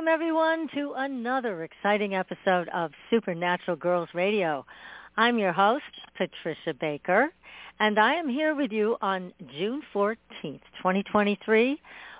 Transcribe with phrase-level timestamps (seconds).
[0.00, 4.64] Welcome everyone to another exciting episode of Supernatural Girls Radio.
[5.18, 5.84] I'm your host,
[6.16, 7.28] Patricia Baker,
[7.80, 11.78] and I am here with you on June 14th, 2023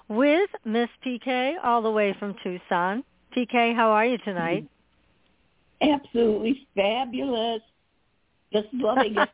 [0.09, 3.03] with Miss PK all the way from Tucson.
[3.35, 4.69] PK, how are you tonight?
[5.81, 7.63] Absolutely fabulous.
[8.53, 9.31] Just loving it.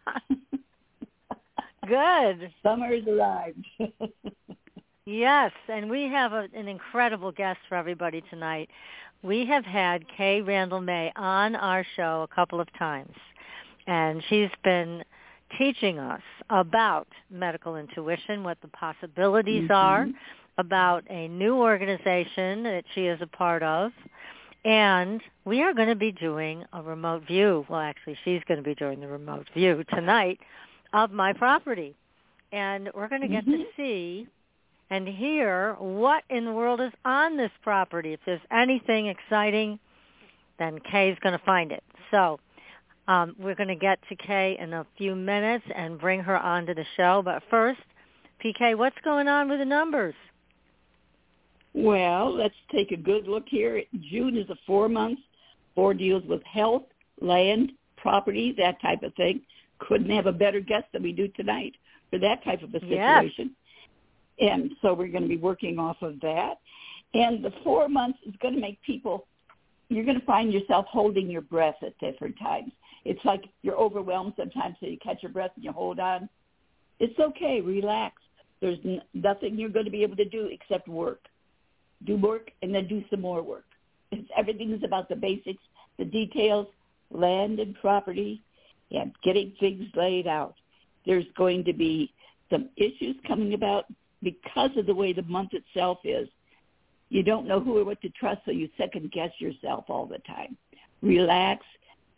[1.88, 2.52] Good.
[2.62, 3.66] Summer's arrived.
[5.08, 8.68] Yes, and we have a, an incredible guest for everybody tonight.
[9.22, 13.14] We have had Cay Randall May on our show a couple of times,
[13.86, 15.04] and she's been
[15.56, 19.72] teaching us about medical intuition, what the possibilities mm-hmm.
[19.72, 20.08] are,
[20.58, 23.92] about a new organization that she is a part of,
[24.64, 27.64] and we are going to be doing a remote view.
[27.68, 30.40] Well, actually, she's going to be doing the remote view tonight
[30.92, 31.94] of my property.
[32.52, 33.52] And we're going to get mm-hmm.
[33.52, 34.26] to see
[34.90, 38.12] and hear what in the world is on this property.
[38.12, 39.78] If there's anything exciting,
[40.58, 41.82] then Cay's going to find it.
[42.10, 42.38] So
[43.08, 46.74] um, we're going to get to Cay in a few minutes and bring her onto
[46.74, 47.22] the show.
[47.24, 47.80] But first,
[48.44, 50.14] PK, what's going on with the numbers?
[51.74, 53.82] Well, let's take a good look here.
[54.10, 55.20] June is a four months.
[55.74, 56.84] Four deals with health,
[57.20, 59.42] land, property, that type of thing.
[59.78, 61.74] Couldn't have a better guest than we do tonight
[62.10, 62.94] for that type of a situation.
[63.38, 63.48] Yes.
[64.38, 66.54] And so we're going to be working off of that.
[67.14, 69.26] And the four months is going to make people,
[69.88, 72.72] you're going to find yourself holding your breath at different times.
[73.04, 76.28] It's like you're overwhelmed sometimes, so you catch your breath and you hold on.
[76.98, 77.60] It's okay.
[77.60, 78.14] Relax.
[78.60, 81.20] There's n- nothing you're going to be able to do except work.
[82.04, 83.64] Do work and then do some more work.
[84.10, 85.62] It's, everything is about the basics,
[85.98, 86.66] the details,
[87.10, 88.42] land and property,
[88.90, 90.54] and getting things laid out.
[91.04, 92.12] There's going to be
[92.50, 93.86] some issues coming about
[94.22, 96.28] because of the way the month itself is,
[97.08, 100.18] you don't know who or what to trust, so you second guess yourself all the
[100.26, 100.56] time.
[101.02, 101.64] Relax,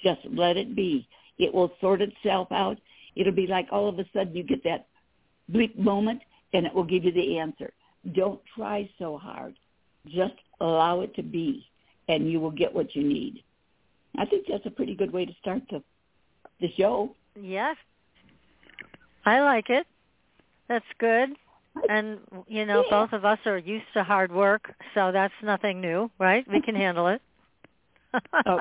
[0.02, 1.06] just let it be.
[1.38, 2.78] It will sort itself out.
[3.16, 4.86] It'll be like all of a sudden you get that
[5.52, 6.22] bleep moment
[6.52, 7.72] and it will give you the answer.
[8.14, 9.54] Don't try so hard.
[10.06, 11.66] Just allow it to be
[12.08, 13.42] and you will get what you need.
[14.16, 15.82] I think that's a pretty good way to start the
[16.60, 17.14] the show.
[17.40, 17.76] Yes.
[19.24, 19.86] I like it.
[20.68, 21.36] That's good
[21.88, 22.90] and you know yeah.
[22.90, 26.46] both of us are used to hard work so that's nothing new right?
[26.50, 27.22] We can handle it.
[28.46, 28.60] Oh,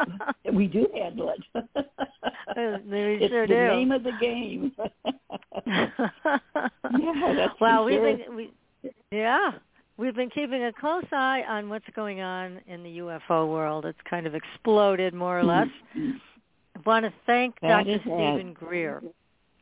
[0.52, 1.66] we do handle it.
[2.58, 3.68] We it's sure the do.
[3.68, 4.72] name of the game.
[5.66, 8.18] Yeah that's well we've sure.
[8.18, 8.52] been we,
[9.12, 9.52] yeah
[9.98, 13.86] we've been keeping a close eye on what's going on in the ufo world.
[13.86, 15.68] It's kind of exploded more or less.
[15.98, 16.18] Mm-hmm.
[16.76, 19.02] i want to thank that dr steven greer.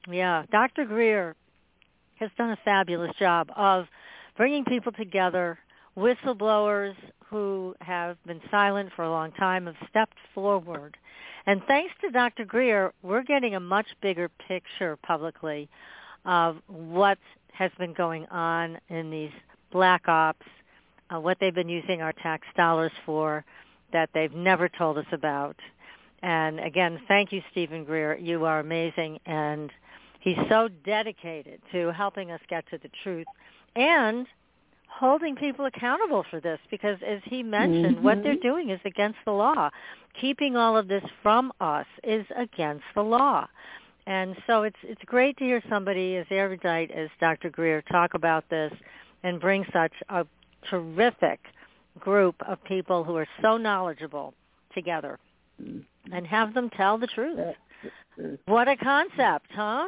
[0.09, 1.35] Yeah dr greer
[2.19, 3.85] has done a fabulous job of
[4.37, 5.57] bringing people together.
[5.97, 6.95] Whistleblowers
[7.29, 10.97] who have been silent for a long time have stepped forward.
[11.45, 12.45] And thanks to Dr.
[12.45, 15.69] Greer, we're getting a much bigger picture publicly
[16.25, 17.17] of what
[17.53, 19.31] has been going on in these
[19.71, 20.45] black ops,
[21.13, 23.45] uh, what they've been using our tax dollars for
[23.93, 25.55] that they've never told us about.
[26.21, 28.17] And again, thank you, Steven Greer.
[28.17, 29.71] You are amazing, and
[30.25, 33.27] He's so dedicated to helping us get to the truth
[33.75, 34.25] and
[34.88, 38.04] holding people accountable for this because as he mentioned, mm-hmm.
[38.04, 38.48] what they're mm-hmm.
[38.48, 39.69] doing is against the law.
[40.19, 43.48] Keeping all of this from us is against the law.
[44.07, 47.51] And so it's it's great to hear somebody as erudite as Dr.
[47.51, 48.74] Greer talk about this
[49.21, 50.25] and bring such a
[50.71, 51.39] terrific
[52.00, 54.33] group of people who are so knowledgeable
[54.74, 55.19] together
[55.62, 55.83] mm.
[56.12, 57.38] and have them tell the truth.
[57.38, 58.36] Uh, uh, uh.
[58.48, 59.86] What a concept, huh?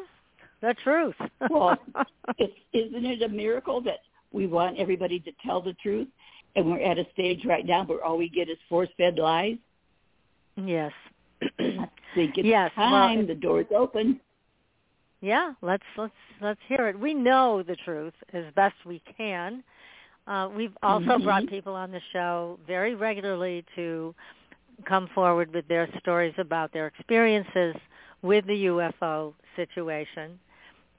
[0.62, 1.16] The truth.
[1.50, 1.78] well,
[2.38, 4.00] it's, isn't it a miracle that
[4.32, 6.08] we want everybody to tell the truth,
[6.56, 9.58] and we're at a stage right now where all we get is force-fed lies?
[10.56, 10.92] Yes.
[11.60, 12.72] I think it's yes.
[12.74, 13.20] time.
[13.20, 14.20] Well, the door's open.
[15.22, 17.00] yeah, let's let's let's hear it.
[17.00, 19.64] We know the truth as best we can.
[20.26, 21.24] Uh, we've also mm-hmm.
[21.24, 24.14] brought people on the show very regularly to
[24.86, 27.76] come forward with their stories about their experiences
[28.22, 30.40] with the UFO situation.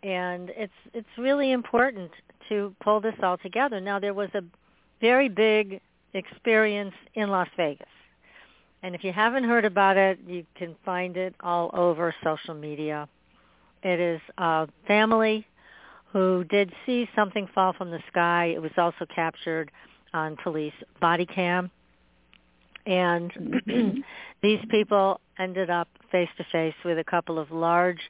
[0.02, 2.10] And it's it's really important
[2.48, 3.80] to pull this all together.
[3.80, 4.42] Now there was a
[5.00, 5.80] very big
[6.14, 7.88] experience in Las Vegas.
[8.82, 13.08] And if you haven't heard about it, you can find it all over social media.
[13.82, 15.46] It is a family
[16.12, 18.46] who did see something fall from the sky.
[18.54, 19.70] It was also captured
[20.14, 21.70] on police body cam.
[22.86, 23.62] And
[24.42, 28.00] these people ended up face to face with a couple of large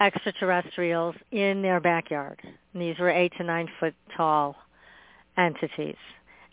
[0.00, 2.40] extraterrestrials in their backyard.
[2.42, 4.56] And these were eight to nine foot tall
[5.36, 5.96] entities.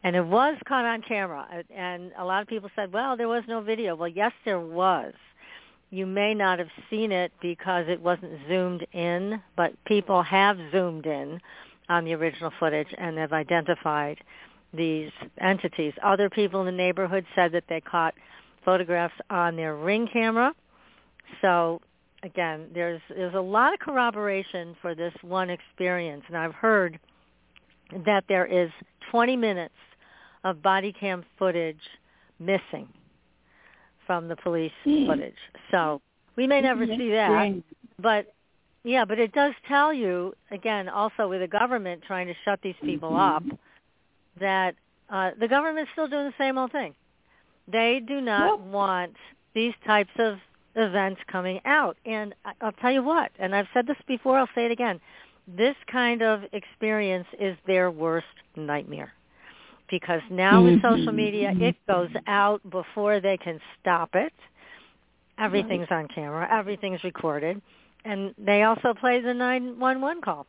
[0.04, 1.64] And it was caught on camera.
[1.76, 3.96] And a lot of people said, well, there was no video.
[3.96, 5.14] Well, yes, there was.
[5.92, 11.06] You may not have seen it because it wasn't zoomed in, but people have zoomed
[11.06, 11.40] in
[11.90, 14.18] on the original footage and have identified
[14.74, 15.94] these entities.
[16.02, 18.16] Other people in the neighborhood said that they caught
[18.64, 20.54] photographs on their ring camera.
[21.42, 21.82] So
[22.24, 27.00] again, there's there's a lot of corroboration for this one experience, and I've heard
[28.06, 28.70] that there is
[29.12, 29.74] 20 minutes
[30.44, 31.82] of body cam footage
[32.40, 32.88] missing
[34.08, 35.08] from the police mm.
[35.08, 35.36] footage.
[35.72, 36.02] So
[36.36, 37.62] we may never see that,
[38.00, 38.34] but
[38.84, 42.76] yeah, but it does tell you again, also with the government trying to shut these
[42.82, 43.52] people mm-hmm.
[43.52, 43.60] up,
[44.40, 44.76] that
[45.10, 46.96] uh, the government's still doing the same old thing.
[47.68, 49.16] They do not want
[49.54, 50.38] these types of
[50.76, 51.98] events coming out.
[52.06, 55.00] And I'll tell you what, and I've said this before, I'll say it again.
[55.48, 59.14] This kind of experience is their worst nightmare.
[59.90, 60.96] Because now with mm-hmm.
[60.98, 64.32] social media, it goes out before they can stop it.
[65.38, 66.48] Everything's on camera.
[66.50, 67.62] Everything's recorded.
[68.06, 70.48] And they also play the 911 call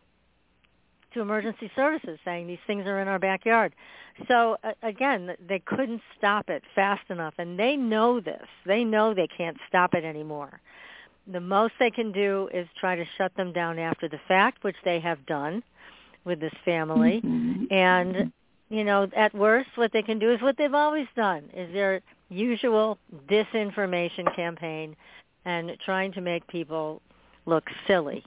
[1.14, 3.74] to emergency services saying these things are in our backyard.
[4.28, 8.46] So uh, again, they couldn't stop it fast enough and they know this.
[8.66, 10.60] They know they can't stop it anymore.
[11.26, 14.76] The most they can do is try to shut them down after the fact, which
[14.84, 15.62] they have done
[16.24, 17.20] with this family.
[17.20, 17.70] Mhm.
[17.70, 18.32] And
[18.68, 22.00] you know, at worst what they can do is what they've always done, is their
[22.30, 22.98] usual
[23.28, 24.96] disinformation campaign
[25.44, 27.02] and trying to make people
[27.44, 28.24] look silly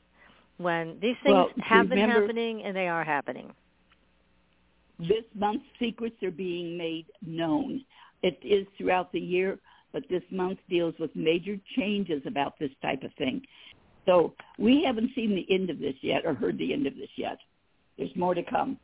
[0.57, 3.51] when these things Well, have been happening and they are happening.
[4.99, 7.83] this month secrets are being made known.
[8.23, 9.59] It is throughout the year,
[9.91, 13.41] but this month deals with major changes about this type of thing.
[14.05, 17.09] So we haven't seen the end of this yet or heard the end of this
[17.17, 17.37] yet.
[17.97, 18.77] There's more to come.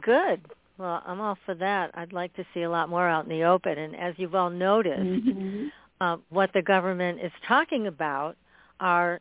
[0.00, 0.40] Good.
[0.78, 1.90] Well, I'm all for that.
[1.94, 3.78] I'd like to see a lot more out in the open.
[3.78, 5.72] And as you've all noticed, Mhm.
[6.00, 8.36] uh, what the government is talking about
[8.80, 9.20] are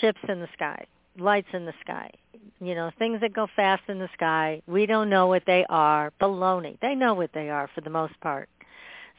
[0.00, 0.84] ships in the sky,
[1.18, 2.10] lights in the sky,
[2.60, 4.62] you know, things that go fast in the sky.
[4.66, 6.12] We don't know what they are.
[6.20, 6.78] Baloney.
[6.80, 8.48] They know what they are for the most part.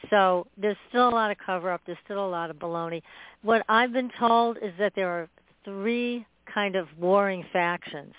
[0.09, 1.81] So there's still a lot of cover-up.
[1.85, 3.01] There's still a lot of baloney.
[3.43, 5.29] What I've been told is that there are
[5.63, 8.13] three kind of warring factions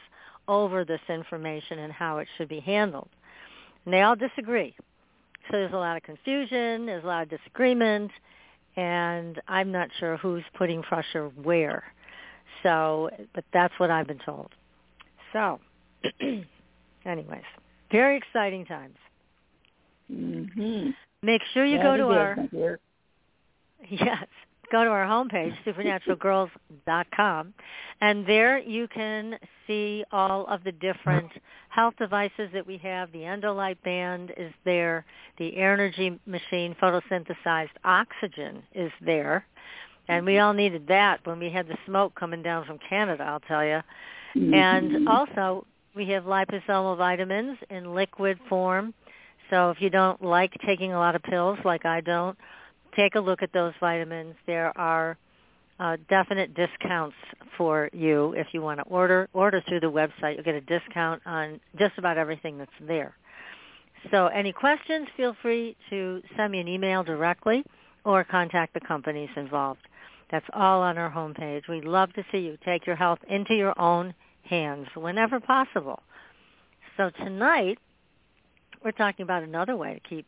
[0.49, 3.09] over this information and how it should be handled.
[3.85, 4.75] And they all disagree.
[5.51, 8.13] So there's a lot of confusion, there's a lot of disagreement,
[8.77, 11.83] and I'm not sure who's putting pressure where.
[12.63, 14.51] So, but that's what I've been told.
[15.33, 15.59] So,
[17.05, 17.43] anyways,
[17.91, 18.97] very exciting times.
[20.13, 20.91] Mm-hmm.
[21.23, 22.79] Make sure you go to is, our.
[23.91, 24.27] Yes.
[24.71, 27.53] Go to our homepage, supernaturalgirls.com,
[28.01, 31.31] and there you can see all of the different
[31.69, 33.13] health devices that we have.
[33.13, 35.05] The Endolite band is there.
[35.39, 39.45] The Air Energy machine, photosynthesized oxygen, is there.
[40.09, 43.41] And we all needed that when we had the smoke coming down from Canada, I'll
[43.41, 43.83] tell you.
[44.53, 45.09] And Mhm.
[45.09, 48.95] also, we have liposomal vitamins in liquid form.
[49.51, 52.39] So if you don't like taking a lot of pills like I don't,
[52.97, 54.35] take a look at those vitamins.
[54.47, 55.17] There are
[55.81, 57.17] uh, definite discounts
[57.57, 59.29] for you if you want to order.
[59.33, 60.37] Order through the website.
[60.37, 63.15] You'll get a discount on just about everything that's there.
[64.11, 67.65] So any questions, feel free to send me an email directly
[68.05, 69.81] or contact the companies involved.
[70.33, 71.69] That's all on our homepage.
[71.69, 74.15] We'd love to see you take your health into your own
[74.49, 76.03] hands whenever possible.
[76.97, 77.79] So tonight,
[78.83, 80.27] we're talking about another way to keep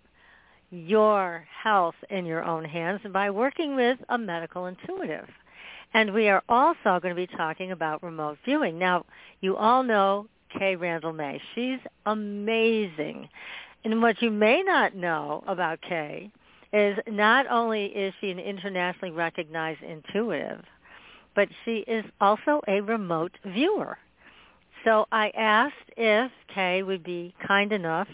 [0.71, 5.29] your health in your own hands by working with a medical intuitive.
[5.95, 8.79] And we are also going to be talking about remote viewing.
[8.79, 9.07] Now,
[9.41, 10.27] you all know
[10.59, 11.41] Cay Randall May.
[11.55, 13.29] She's amazing.
[13.85, 16.31] And what you may not know about Cay
[16.75, 20.63] is not only is she an internationally recognized intuitive,
[21.37, 23.97] but she is also a remote viewer.
[24.85, 28.09] So I asked if Cay would be kind enough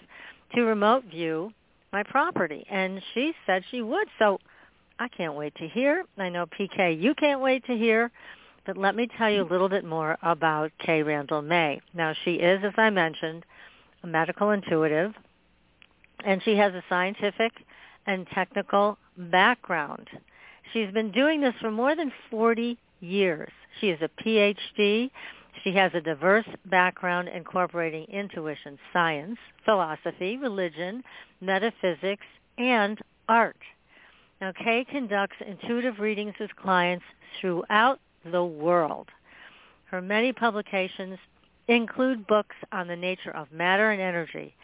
[0.54, 1.52] to remote view
[1.92, 4.06] my property, and she said she would.
[4.18, 4.38] So
[4.98, 6.04] I can't wait to hear.
[6.18, 8.10] I know PK, you can't wait to hear.
[8.66, 11.80] But let me tell you a little bit more about Cay Randall May.
[11.94, 13.44] Now, she is, as I mentioned,
[14.02, 15.14] a medical intuitive,
[16.24, 17.52] and she has a scientific
[18.06, 20.08] and technical background.
[20.72, 23.50] She's been doing this for more than 40 years.
[23.80, 25.10] She is a PhD.
[25.64, 31.02] She has a diverse background incorporating intuition, science, philosophy, religion,
[31.40, 32.24] metaphysics,
[32.58, 33.56] and art.
[34.40, 37.04] Now, Cay conducts intuitive readings with clients
[37.40, 39.08] throughout the world.
[39.90, 41.18] Her many publications
[41.68, 44.54] include books on the nature of matter and energy,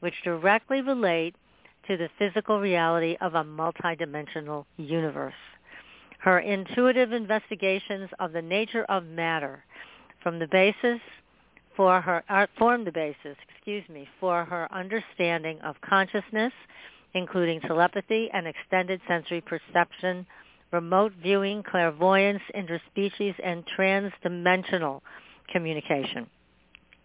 [0.00, 1.34] which directly relate
[1.88, 5.34] to the physical reality of a multidimensional universe.
[6.18, 9.64] Her intuitive investigations of the nature of matter
[10.22, 11.00] from the basis
[11.76, 16.52] for her uh, form the basis, excuse me, for her understanding of consciousness,
[17.14, 20.26] including telepathy and extended sensory perception,
[20.72, 25.00] remote viewing, clairvoyance, interspecies, and transdimensional
[25.52, 26.26] communication.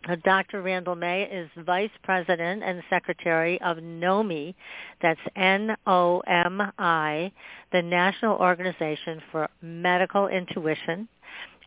[0.09, 0.63] Uh, Dr.
[0.63, 4.55] Randall May is Vice President and Secretary of NOMI,
[4.99, 7.31] that's N-O-M-I,
[7.71, 11.07] the National Organization for Medical Intuition,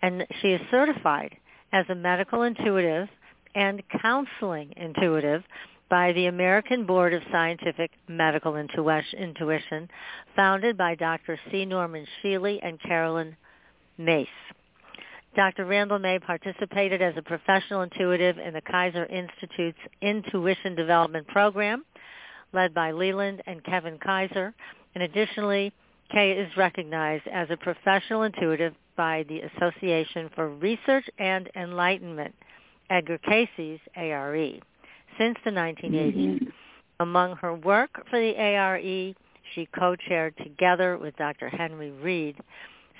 [0.02, 1.36] and she is certified
[1.72, 3.08] as a medical intuitive
[3.54, 5.44] and counseling intuitive
[5.88, 9.88] by the American Board of Scientific Medical Intuition,
[10.34, 11.38] founded by Dr.
[11.52, 11.64] C.
[11.64, 13.36] Norman Shealy and Caroline
[13.96, 14.26] Myss.
[15.34, 15.64] Dr.
[15.64, 21.84] Randall May participated as a professional intuitive in the Kaiser Institute's Intuition Development Program,
[22.52, 24.54] led by Leland and Kevin Kaiser.
[24.94, 25.72] And additionally,
[26.12, 32.34] Cay is recognized as a professional intuitive by the Association for Research and Enlightenment,
[32.90, 34.60] Edgar Cayce's ARE,
[35.18, 36.14] since the 1980s.
[36.14, 36.48] Mm-hmm.
[37.00, 38.78] Among her work for the ARE,
[39.54, 41.48] she co-chaired together with Dr.
[41.48, 42.36] Henry Reed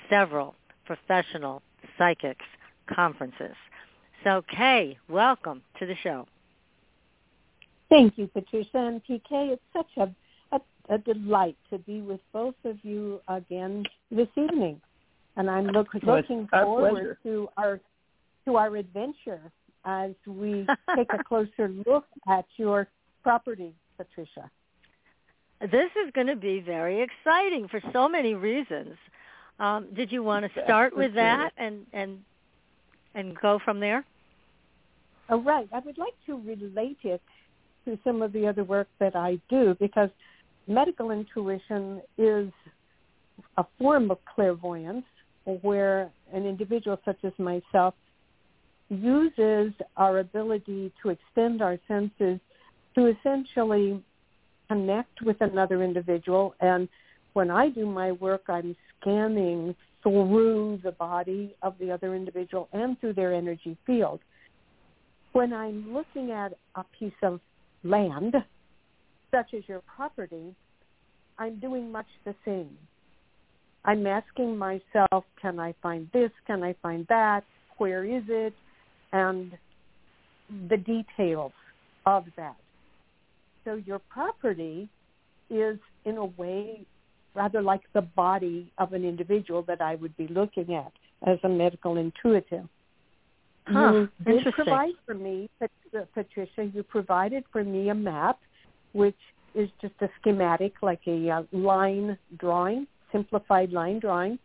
[0.09, 1.61] several professional
[1.97, 2.45] psychics
[2.93, 3.55] conferences.
[4.23, 6.27] So Cay, welcome to the show.
[7.89, 9.53] Thank you, Patricia and PK.
[9.53, 10.09] It's such a,
[10.55, 10.59] a,
[10.93, 14.81] a delight to be with both of you again this evening,
[15.37, 17.79] and I'm look, looking forward to our
[18.45, 19.41] to our adventure
[19.85, 20.65] as we
[20.95, 22.87] take a closer look at your
[23.23, 24.49] property, Patricia.
[25.61, 28.97] This is going to be very exciting for so many reasons.
[29.59, 32.19] Um, did you want to start with that and and
[33.13, 34.05] and go from there?
[35.29, 35.67] Oh, right.
[35.73, 37.21] I would like to relate it
[37.85, 40.09] to some of the other work that I do because
[40.67, 42.49] medical intuition is
[43.57, 45.05] a form of clairvoyance
[45.61, 47.93] where an individual such as myself
[48.89, 52.39] uses our ability to extend our senses
[52.95, 54.03] to essentially
[54.67, 56.89] connect with another individual and
[57.35, 62.99] when I do my work, I'm scanning through the body of the other individual and
[62.99, 64.19] through their energy field.
[65.33, 67.39] When I'm looking at a piece of
[67.83, 68.35] land,
[69.31, 70.55] such as your property,
[71.37, 72.77] I'm doing much the same.
[73.83, 76.31] I'm asking myself, can I find this?
[76.47, 77.43] Can I find that?
[77.77, 78.53] Where is it?
[79.11, 79.51] And
[80.69, 81.51] the details
[82.05, 82.55] of that.
[83.63, 84.87] So your property
[85.49, 86.85] is in a way
[87.35, 90.91] rather like the body of an individual that I would be looking at
[91.27, 92.67] as a medical intuitive.
[93.67, 95.67] Huh, you did provide for me, uh,
[96.13, 98.39] Patricia, you provided for me a map,
[98.93, 99.17] which
[99.55, 104.37] is just a schematic, like a uh, line drawing, simplified line drawing.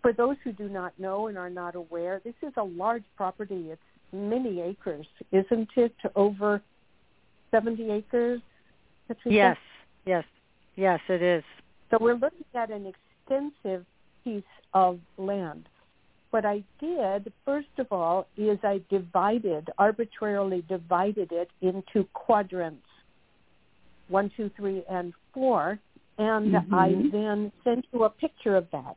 [0.00, 3.70] For those who do not know and are not aware, this is a large property.
[3.70, 3.82] It's
[4.12, 5.94] many acres, isn't it?
[6.14, 6.62] Over
[7.50, 8.40] 70 acres,
[9.08, 9.34] Patricia?
[9.34, 9.56] Yes,
[10.06, 10.24] yes,
[10.76, 11.44] yes, it is.
[11.92, 13.84] So we're looking at an extensive
[14.24, 15.68] piece of land.
[16.30, 22.86] What I did, first of all, is I divided, arbitrarily divided it into quadrants,
[24.08, 25.78] one, two, three, and four,
[26.16, 26.74] and mm-hmm.
[26.74, 28.96] I then sent you a picture of that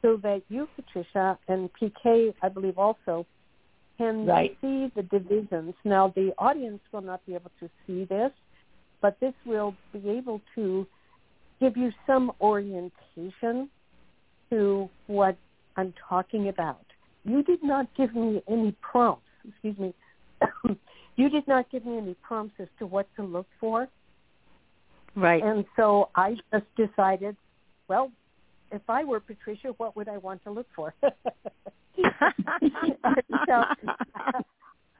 [0.00, 3.26] so that you, Patricia, and PK, I believe also,
[3.96, 4.56] can right.
[4.60, 5.74] see the divisions.
[5.84, 8.30] Now, the audience will not be able to see this,
[9.02, 10.86] but this will be able to
[11.60, 13.68] give you some orientation
[14.50, 15.36] to what
[15.76, 16.84] I'm talking about.
[17.24, 19.94] You did not give me any prompts, excuse me,
[21.16, 23.88] you did not give me any prompts as to what to look for.
[25.14, 25.42] Right.
[25.42, 27.36] And so I just decided,
[27.88, 28.10] well,
[28.70, 30.94] if I were Patricia, what would I want to look for?
[31.02, 31.12] so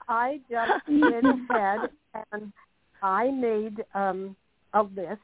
[0.09, 1.91] I just went ahead
[2.33, 2.53] and
[3.03, 4.35] I made um,
[4.75, 5.21] a list.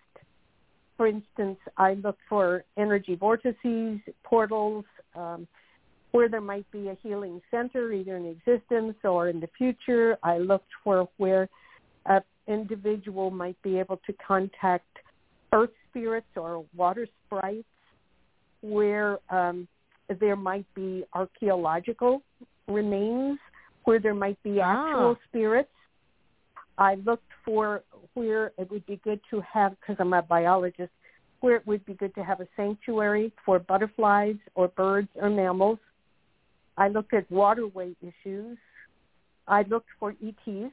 [0.96, 4.84] For instance, I looked for energy vortices, portals,
[5.14, 5.46] um,
[6.12, 10.16] where there might be a healing center, either in existence or in the future.
[10.22, 11.48] I looked for where
[12.06, 14.86] an individual might be able to contact
[15.52, 17.66] earth spirits or water sprites,
[18.60, 19.66] where um,
[20.20, 22.22] there might be archaeological
[22.68, 23.38] remains,
[23.84, 25.28] where there might be actual Ah.
[25.28, 25.70] spirits.
[26.78, 27.82] I looked for
[28.14, 30.92] where it would be good to have, because I'm a biologist,
[31.40, 35.78] where it would be good to have a sanctuary for butterflies or birds or mammals.
[36.76, 38.59] I looked at waterway issues.
[39.47, 40.73] I looked for ETs,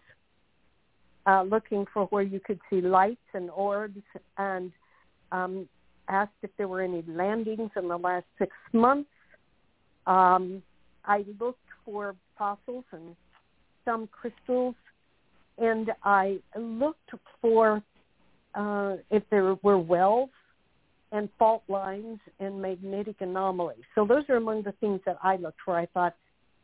[1.26, 4.02] uh, looking for where you could see lights and orbs,
[4.38, 4.72] and
[5.32, 5.68] um,
[6.08, 9.10] asked if there were any landings in the last six months.
[10.08, 10.64] Um,
[11.06, 13.16] I looked for fossils and
[13.86, 14.76] some crystals,
[15.62, 17.82] and I looked for
[18.56, 20.30] uh, if there were wells
[21.14, 23.84] and fault lines and magnetic anomalies.
[23.96, 25.78] So those are among the things that I looked for.
[25.78, 26.16] I thought,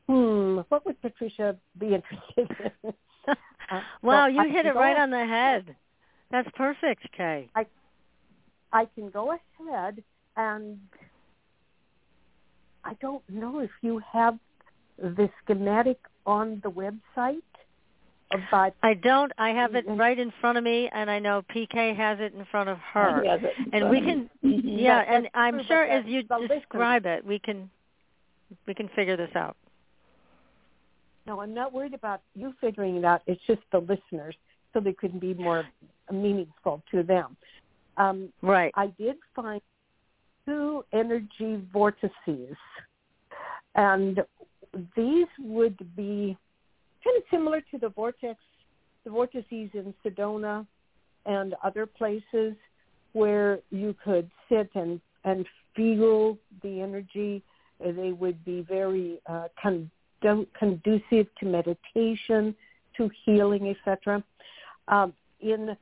[0.08, 2.94] hmm, what would Patricia be interested in?
[3.70, 5.76] Uh, wow, so you I hit it right ahead- on the head.
[6.32, 7.50] That's perfect, Cay.
[7.54, 7.66] I,
[8.72, 10.02] I can go ahead
[10.38, 10.80] and
[12.86, 14.40] I don't know if you have
[14.98, 17.42] the schematic on the website,
[18.52, 19.32] but I don't.
[19.38, 19.98] I have it Mhm.
[20.00, 23.22] right in front of me, and I know PK has it in front of her.
[23.24, 24.62] He has it And we can, Mhm.
[24.66, 27.70] yeah, That- and that's I'm sure as you listeners- describe it, we can,
[28.66, 29.56] we can figure this out.
[31.26, 33.22] no, I'm not worried about you figuring it out.
[33.28, 34.36] It's just the listeners,
[34.74, 35.66] so they could be more
[36.12, 37.36] meaningful to them.
[37.98, 38.72] Um, Right.
[38.76, 39.62] I did find
[40.46, 42.56] two energy vortices,
[43.76, 44.24] and
[44.96, 46.38] these would be
[47.04, 48.40] kind of similar to the vortex,
[49.04, 50.66] the vortices in Sedona
[51.26, 52.56] and other places
[53.14, 57.44] where you could sit and and feel the energy.
[57.80, 62.56] They would be very uh, condu- conducive to meditation,
[62.96, 64.24] to healing, etc.
[64.88, 65.78] Um, in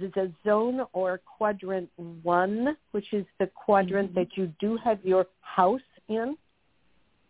[0.00, 1.90] the, the zone or quadrant
[2.22, 4.14] one, which is the quadrant Mhm.
[4.14, 6.36] that you do have your house in,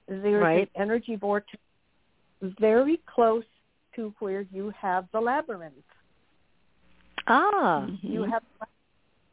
[0.07, 0.69] there's Right.
[0.75, 1.61] an energy vortex
[2.40, 3.44] very close
[3.94, 5.75] to where you have the labyrinth.
[7.27, 7.87] Ah.
[8.03, 8.31] You Mhm.
[8.31, 8.42] have,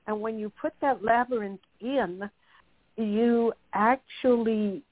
[0.07, 2.29] and when you put that labyrinth in,
[2.97, 4.83] you actually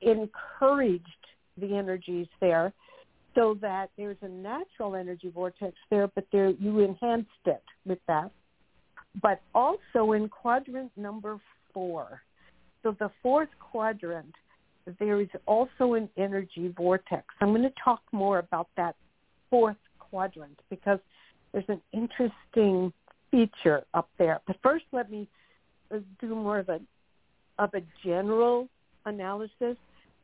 [0.00, 2.72] encouraged the energies there
[3.34, 8.30] so that there's a natural energy vortex there, but there you enhanced it with that.
[9.20, 11.40] But also in quadrant number
[11.72, 12.22] four,
[12.82, 14.34] so the fourth quadrant,
[14.98, 17.24] there is also an energy vortex.
[17.40, 18.96] I'm going to talk more about that
[19.50, 20.98] fourth quadrant because
[21.52, 22.92] there's an interesting
[23.30, 24.40] feature up there.
[24.46, 25.28] But first, let me
[26.20, 26.80] do more of a
[27.58, 28.68] of a general
[29.04, 29.76] analysis.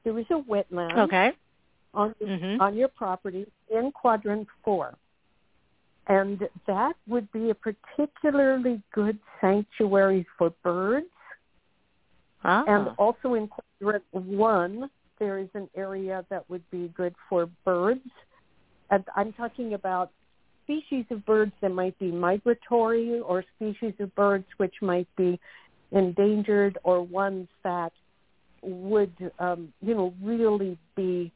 [0.05, 1.33] There is a wetland Okay.
[1.95, 2.61] on Mhm.
[2.61, 4.95] on your property in quadrant four.
[6.07, 11.07] And that would be a particularly good sanctuary for birds.
[12.45, 12.65] Ah.
[12.67, 18.01] And also in quadrant one, there is an area that would be good for birds.
[18.91, 20.11] And I'm talking about
[20.65, 25.39] species of birds that might be migratory or species of birds which might be
[25.93, 27.93] endangered or ones that
[28.63, 31.33] would, um, you know, really be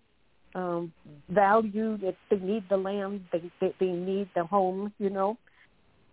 [0.55, 0.93] um,
[1.29, 5.37] valued if they need the land, they, they, they need the home, you know.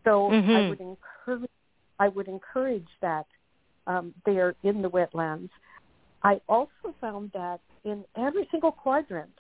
[0.04, 0.70] So I Mhm.
[0.70, 1.50] would encourage,
[2.00, 3.28] I would encourage that
[3.88, 5.50] um, there in the wetlands.
[6.24, 9.34] I also found that in every single quadrant,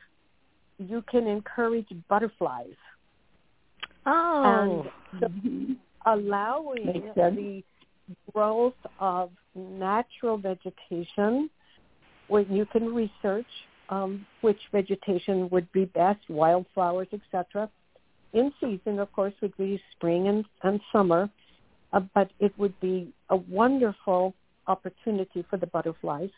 [0.80, 2.76] you can encourage butterflies
[4.06, 4.90] oh.
[5.14, 5.78] and the, Mhm.
[6.06, 7.64] allowing the
[8.34, 11.50] growth of natural vegetation
[12.28, 13.46] when you can research
[13.92, 17.70] um, which vegetation would be best, wildflowers, etc.
[18.34, 21.30] In season, of course, would be spring and, and summer,
[21.94, 24.34] uh, but it would be a wonderful
[24.68, 26.30] opportunity for the butterflies.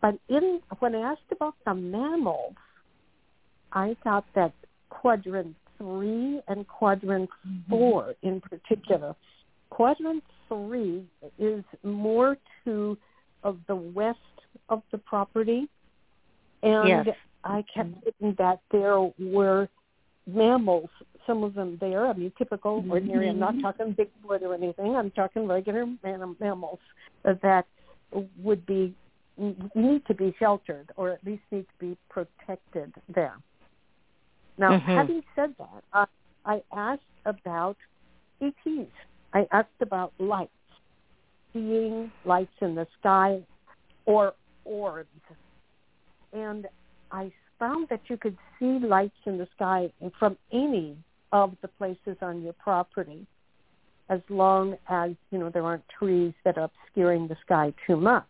[0.00, 2.54] But in when I asked about the mammals,
[3.72, 4.52] I thought that
[4.88, 7.30] quadrant three and quadrant
[7.68, 9.14] four in particular.
[9.70, 11.04] Quadrant three
[11.38, 12.96] is more to
[13.42, 14.18] of the west
[14.68, 15.68] of the property,
[16.62, 17.16] and Yes.
[17.44, 19.68] I kept thinking that there were
[20.26, 20.88] mammals,
[21.26, 22.06] some of them there.
[22.06, 23.28] I mean, typical, ordinary.
[23.28, 24.96] I'm not talking Bigfoot or anything.
[24.96, 26.80] I'm talking regular man- mammals
[27.22, 27.66] that
[28.38, 28.94] would be
[29.74, 33.36] need to be sheltered or at least need to be protected there.
[34.56, 34.82] Now, Mhm.
[34.82, 36.06] having said that, uh,
[36.44, 37.76] I asked about
[38.40, 38.92] ETs.
[39.32, 40.52] I asked about lights,
[41.52, 43.42] seeing lights in the sky
[44.06, 44.34] or
[44.64, 45.08] orbs.
[46.32, 46.68] And
[47.10, 50.96] I found that you could see lights in the sky from any
[51.34, 53.26] of the places on your property
[54.08, 58.28] as long as, you know, there aren't trees that are obscuring the sky too much.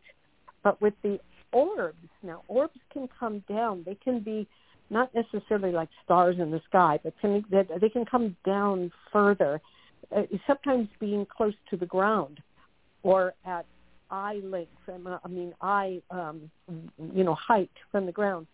[0.62, 1.20] But with the
[1.52, 3.82] orbs, now orbs can come down.
[3.84, 4.48] They can be
[4.88, 9.60] not necessarily like stars in the sky, but can, they, they can come down further,
[10.16, 12.38] uh, sometimes being close to the ground
[13.02, 13.66] or at
[14.10, 16.50] eye length, I mean eye, um,
[17.12, 18.46] you know, height from the ground.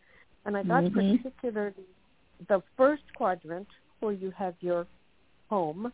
[0.44, 1.22] And I got Mhm.
[1.22, 1.86] particularly
[2.48, 3.68] the first quadrant
[4.00, 4.86] where you have your
[5.48, 5.92] home,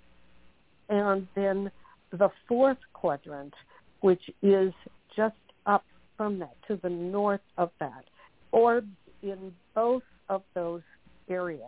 [0.88, 1.70] and then
[2.12, 3.54] the fourth quadrant,
[4.00, 4.72] which is
[5.14, 5.34] just
[5.66, 5.84] up
[6.16, 8.04] from that to the north of that.
[8.52, 8.86] Orbs
[9.22, 10.82] in both of those
[11.28, 11.62] areas.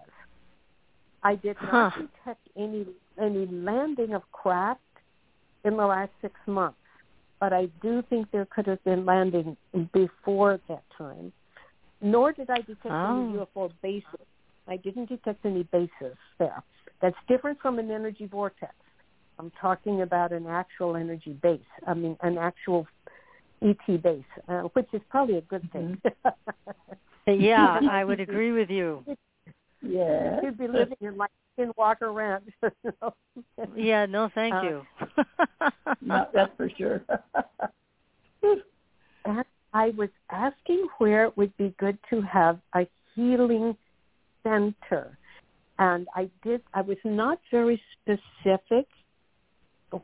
[1.23, 2.03] I did not Huh.
[2.03, 2.87] detect any
[3.19, 4.81] any landing of craft
[5.65, 6.79] in the last six months,
[7.41, 9.57] but I do think there could have been landing
[9.93, 11.33] before that time.
[12.01, 13.17] Nor did I detect Oh.
[13.27, 14.27] any UFO bases.
[14.69, 16.63] I didn't detect any bases there.
[17.01, 18.75] That's different from an energy vortex.
[19.39, 21.61] I'm talking about an actual energy base.
[21.87, 22.87] I mean, an actual
[23.63, 26.01] ET base, uh, which is probably a good thing.
[27.27, 29.05] Yeah, I would agree with you.
[29.81, 30.41] Yes.
[30.43, 32.43] You'd be living in like in Walker Ranch.
[32.63, 32.71] you.
[33.77, 34.87] Yeah, no, thank Uh, you.
[36.01, 37.01] no, that's for sure.
[38.43, 43.77] And I was asking where it would be good to have a healing
[44.49, 45.19] center.
[45.79, 48.87] And I did I was not very specific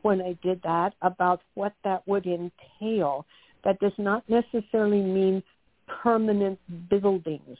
[0.01, 3.25] when I did that about what that would entail.
[3.63, 5.43] That does not necessarily mean
[5.87, 7.57] permanent buildings,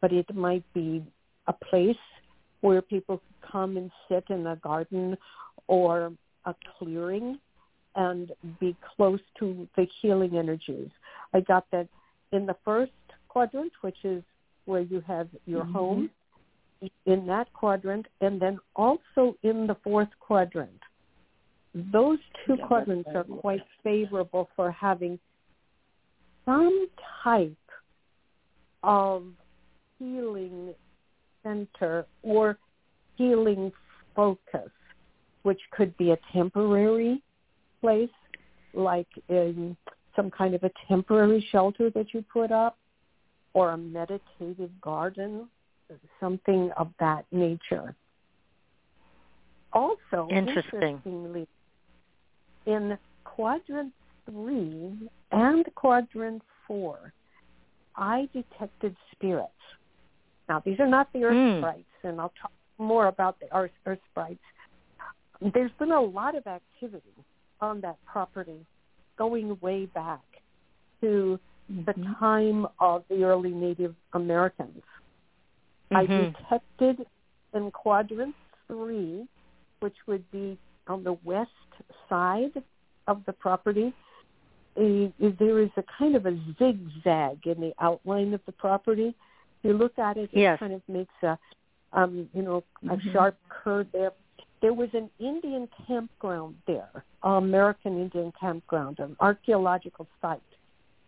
[0.00, 1.04] but it might be
[1.46, 1.96] a place
[2.60, 5.16] where people could come and sit in a garden
[5.66, 6.12] or
[6.44, 7.38] a clearing
[7.94, 10.90] and be close to the healing energies.
[11.34, 11.88] I got that
[12.32, 12.92] in the first
[13.28, 14.22] quadrant, which is
[14.64, 15.72] where you have your Mhm.
[15.72, 16.10] home,
[17.06, 20.80] in that quadrant, and then also in the fourth quadrant.
[21.74, 25.18] Those two Yeah, quadrants are quite favorable for having
[26.44, 26.88] some
[27.22, 27.56] type
[28.82, 29.24] of
[29.98, 30.74] healing
[31.42, 32.58] center or
[33.16, 33.72] healing
[34.14, 34.70] focus,
[35.42, 37.22] which could be a temporary
[37.80, 38.08] place,
[38.72, 39.76] like in
[40.16, 42.76] some kind of a temporary shelter that you put up,
[43.54, 45.48] or a meditative garden,
[46.20, 47.94] something of that nature.
[49.72, 50.80] Also, Interesting.
[50.80, 51.46] interestingly,
[52.66, 53.92] in quadrant
[54.24, 57.12] three and quadrant four,
[57.96, 59.52] I detected spirits.
[60.48, 61.58] Now, these are not the earth Hmm.
[61.58, 64.40] sprites, and I'll talk more about the earth, earth sprites.
[65.40, 67.14] There's been a lot of activity
[67.60, 68.64] on that property
[69.16, 70.24] going way back
[71.00, 72.18] to the Mhm.
[72.18, 74.82] time of the early Native Americans.
[75.90, 76.34] I Mhm.
[76.36, 77.06] detected
[77.54, 78.34] in quadrant
[78.66, 79.26] three,
[79.80, 81.50] which would be on the west
[82.08, 82.62] side
[83.06, 83.92] of the property,
[84.76, 89.08] a, there is a kind of a zigzag in the outline of the property.
[89.08, 90.58] If You look at it, it Yes.
[90.58, 91.38] kind of makes a,
[91.92, 93.12] um, you know, a Mhm.
[93.12, 94.12] sharp curve there.
[94.60, 100.42] There was an Indian campground there, an American Indian campground, an archaeological site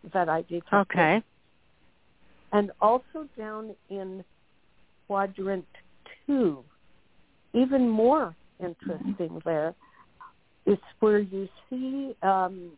[0.03, 1.23] that I detected Okay.
[2.51, 4.23] and also down in
[5.11, 5.65] quadrant
[6.25, 6.63] two,
[7.53, 9.75] even more interesting there
[10.65, 12.71] is where you see um,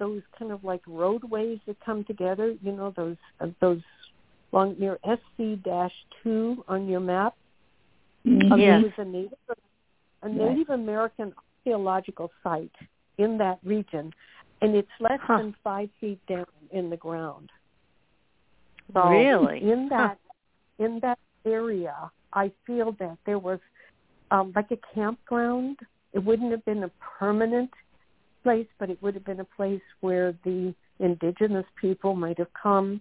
[0.00, 2.56] those kind of like roadways that come together.
[2.60, 3.80] You know those uh, those
[4.50, 5.92] long near SC dash
[6.24, 7.34] two on your map.
[8.26, 8.50] Mhm.
[8.50, 8.82] Uh, Yes.
[8.82, 9.38] Was a Native
[10.22, 12.74] a Native American archaeological site
[13.18, 14.12] in that region,
[14.60, 15.38] and it's less Huh.
[15.38, 17.48] than five feet down in the ground.
[18.92, 19.62] So Really?
[19.62, 19.96] in Huh.
[19.96, 20.18] that
[20.78, 23.60] in that area, I feel that there was
[24.30, 25.78] um, like a campground.
[26.12, 27.70] It wouldn't have been a permanent
[28.42, 33.00] place, but it would have been a place where the indigenous people might have come,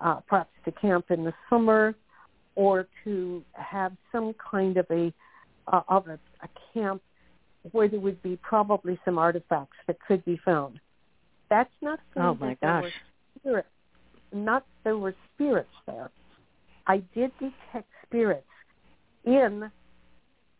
[0.00, 1.94] uh, perhaps to camp in the summer,
[2.54, 5.12] or to have some kind of a
[5.72, 7.02] uh, of a, a camp
[7.72, 10.80] where there would be probably some artifacts that could be found.
[11.50, 12.82] That's not saying Oh, my that there gosh.
[12.84, 12.90] were
[13.40, 13.68] spirits.
[14.32, 16.10] Not there were spirits there.
[16.88, 18.46] I did detect spirits
[19.24, 19.70] in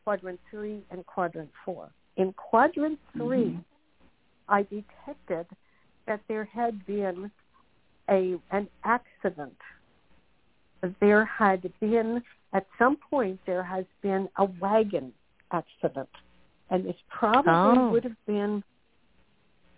[0.04, 1.90] quadrant three and quadrant four.
[2.16, 3.64] In quadrant 3 Mhm.
[4.48, 5.46] I detected
[6.06, 7.30] that there had been
[8.10, 9.58] a an accident.
[11.00, 15.12] There had been at some point there has been a wagon
[15.50, 16.08] accident,
[16.70, 17.90] and this probably Oh.
[17.90, 18.62] would have been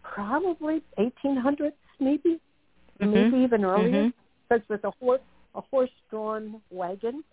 [0.03, 2.41] probably 1800s, maybe,
[3.01, 3.13] Mhm.
[3.13, 4.15] maybe even earlier, Mhm.
[4.49, 5.21] because with a horse
[5.55, 7.25] a horse-drawn wagon,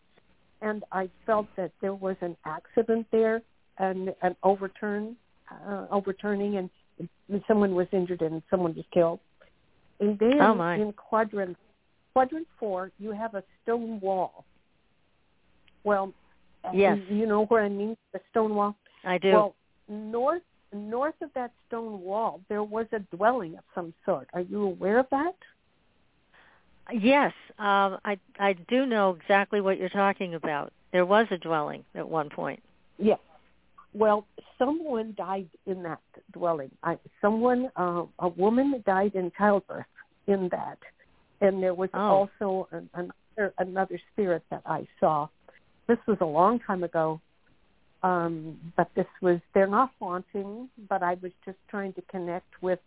[0.62, 3.42] and I felt that there was an accident there
[3.78, 5.16] and an overturn,
[5.52, 6.70] uh, overturning, and,
[7.30, 9.20] and someone was injured and someone was killed.
[10.00, 10.76] And then Oh, my.
[10.76, 11.58] in quadrant
[12.14, 14.44] quadrant four, you have a stone wall.
[15.84, 16.14] Well,
[16.74, 16.98] Yes.
[17.10, 18.76] you know what I mean, the stone wall.
[19.04, 19.32] I do.
[19.32, 19.56] Well,
[19.88, 20.42] north
[20.74, 24.28] north of that stone wall, there was a dwelling of some sort.
[24.34, 25.36] Are you aware of that?
[26.94, 30.72] Yes, um, I I do know exactly what you're talking about.
[30.92, 32.62] There was a dwelling at one point.
[32.98, 33.20] Yes.
[33.94, 34.26] Well,
[34.60, 36.72] someone died in that dwelling.
[36.84, 39.86] I, someone, uh, a woman died in childbirth
[40.28, 40.78] in that,
[41.42, 42.28] and there was Oh.
[42.40, 45.28] also an, another another spirit that I saw.
[45.88, 47.22] This was a long time ago,
[48.04, 50.70] um, but this was they're not haunting.
[50.90, 52.80] But I was just trying to connect with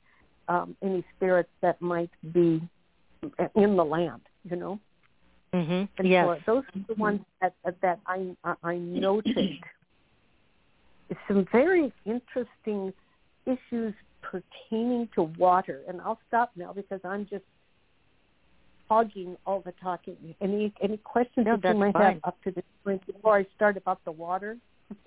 [0.48, 2.62] um, any spirits that might be
[3.54, 4.22] in the land.
[4.44, 4.80] You know.
[5.52, 5.88] Mhm.
[5.98, 6.26] And Yes.
[6.46, 9.58] so those are the ones that that I I noted.
[11.26, 12.92] Some very interesting
[13.46, 17.44] issues pertaining to water, and I'll stop now because I'm just
[18.88, 20.16] hogging all the talking.
[20.40, 22.02] Any any questions No, that you might fine.
[22.14, 24.56] have up to this point before I start about the water?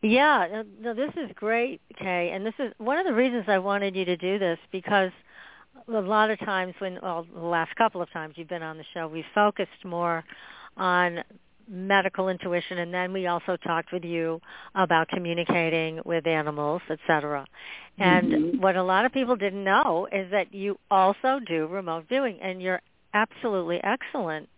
[0.00, 3.96] Yeah, no, this is great, Cay, and this is one of the reasons I wanted
[3.96, 5.10] you to do this because
[5.86, 8.84] a lot of times when, well, the last couple of times you've been on the
[8.94, 10.24] show, we focused more
[10.76, 11.22] on
[11.68, 14.40] medical intuition, and then we also talked with you
[14.74, 17.44] about communicating with animals, etc.
[17.98, 18.58] And Mhm.
[18.60, 22.62] what a lot of people didn't know is that you also do remote viewing, and
[22.62, 22.80] you're
[23.12, 24.48] absolutely excellent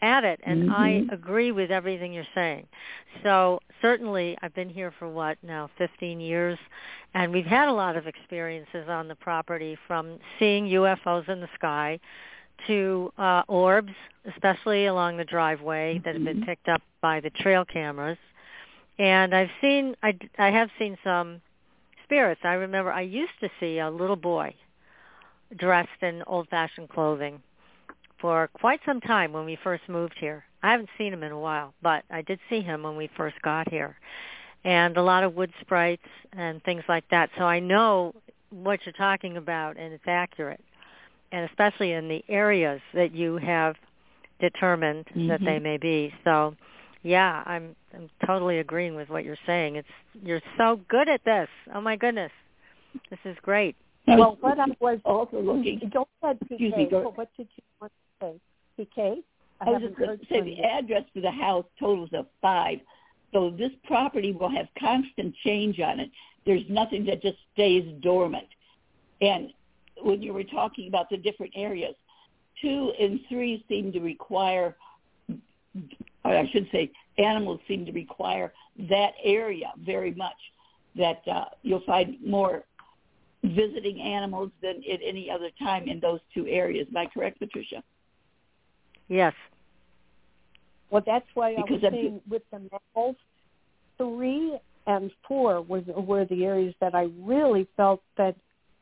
[0.00, 0.40] at it.
[0.42, 1.12] And I Mhm.
[1.12, 2.68] agree with everything you're saying.
[3.22, 6.58] So certainly, I've been here for what now, 15 years,
[7.14, 11.48] and we've had a lot of experiences on the property from seeing UFOs in the
[11.54, 11.98] sky
[12.66, 13.92] to uh, orbs,
[14.24, 16.46] especially along the driveway that have been Mhm.
[16.46, 18.18] picked up by the trail cameras.
[18.98, 21.40] And I've seen, I, I have seen some
[22.02, 22.40] spirits.
[22.44, 24.54] I remember I used to see a little boy
[25.56, 27.42] dressed in old-fashioned clothing
[28.20, 30.44] for quite some time when we first moved here.
[30.62, 33.40] I haven't seen him in a while, but I did see him when we first
[33.42, 33.96] got here.
[34.64, 36.02] And a lot of wood sprites
[36.32, 37.30] and things like that.
[37.38, 38.14] So I know
[38.50, 40.60] what you're talking about and it's accurate.
[41.30, 43.76] And especially in the areas that you have
[44.40, 45.62] determined that they Mhm.
[45.62, 46.14] may be.
[46.24, 46.56] So
[47.02, 49.76] yeah, I'm I'm totally agreeing with what you're saying.
[49.76, 49.88] It's
[50.22, 51.48] you're so good at this.
[51.74, 52.32] Oh my goodness.
[53.10, 53.76] This is great.
[54.06, 55.78] Well, what I was also looking.
[55.92, 56.50] Go ahead, PK.
[56.50, 59.22] Excuse me, go- what did you want to say, PK?
[59.60, 62.78] I was just going to say the address for the house totals of five.
[63.32, 66.10] So this property will have constant change on it.
[66.46, 68.46] There's nothing that just stays dormant.
[69.20, 69.52] And
[70.00, 71.94] when you were talking about the different areas,
[72.62, 74.76] two and three seem to require,
[76.24, 78.52] or I should say, animals seem to require
[78.88, 80.36] that area very much.
[80.96, 82.64] That uh, you'll find more
[83.44, 86.86] visiting animals than at any other time in those two areas.
[86.90, 87.82] Am I correct, Patricia?
[89.08, 89.34] Yes.
[90.90, 92.60] Well, that's why I was Because saying with the
[92.96, 93.16] mammals,
[93.98, 98.34] three and four was were the areas that I really felt that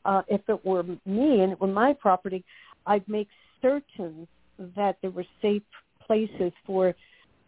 [0.05, 2.45] uh, if it were me and it were my property,
[2.87, 3.29] I'd make
[3.61, 4.29] certain
[4.77, 5.63] that there were safe
[6.07, 6.95] places for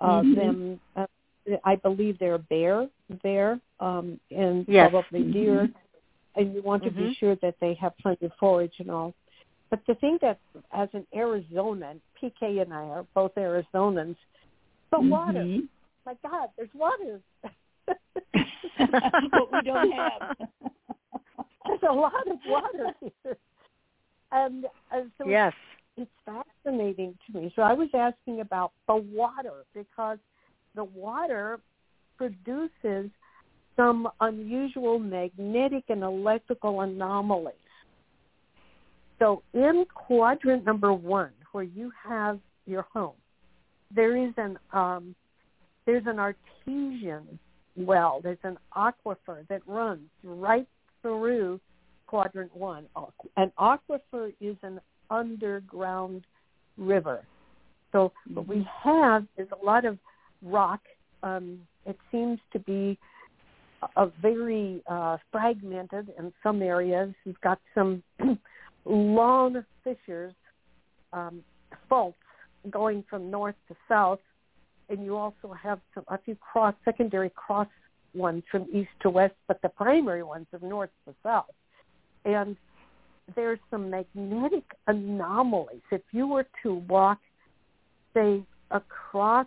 [0.00, 0.34] uh, Mhm.
[0.34, 0.80] them.
[0.96, 1.06] Uh,
[1.64, 2.88] I believe there are bear
[3.22, 4.90] there um, and Yes.
[4.90, 5.74] probably deer, Mhm.
[6.34, 7.16] and you want to be Mhm.
[7.16, 9.14] sure that they have plenty of forage and all.
[9.70, 10.38] But the thing that,
[10.72, 14.16] as an Arizonan, PK and I are both Arizonans,
[14.90, 15.40] but water.
[15.40, 15.68] Mhm.
[16.06, 17.20] My God, there's water.
[17.82, 20.36] what we don't have.
[21.66, 23.36] there's a lot of water here,
[24.32, 25.52] and uh, so yes.
[25.96, 27.52] it's fascinating to me.
[27.54, 30.18] So I was asking about the water because
[30.74, 31.60] the water
[32.16, 33.10] produces
[33.76, 37.54] some unusual magnetic and electrical anomalies.
[39.18, 43.16] So in quadrant number one, where you have your home,
[43.94, 45.14] there is an um,
[45.86, 47.38] there's an artesian
[47.78, 50.66] well, there's an aquifer that runs right
[51.00, 51.60] through
[52.06, 52.86] quadrant one.
[53.36, 56.24] An aquifer is an underground
[56.76, 57.24] river.
[57.92, 59.98] So what we have is a lot of
[60.42, 60.80] rock.
[61.22, 62.98] Um, it seems to be
[63.96, 67.14] a very uh, fragmented in some areas.
[67.24, 68.02] You've got some
[68.88, 70.34] long fissures,
[71.12, 71.42] um,
[71.88, 72.16] faults
[72.70, 74.20] going from north to south,
[74.88, 77.68] and you also have some, a few cross secondary cross
[78.14, 81.44] ones from east to west, but the primary ones of north to south.
[82.24, 82.56] And
[83.36, 85.82] there's some magnetic anomalies.
[85.90, 87.18] If you were to walk,
[88.14, 89.46] say, across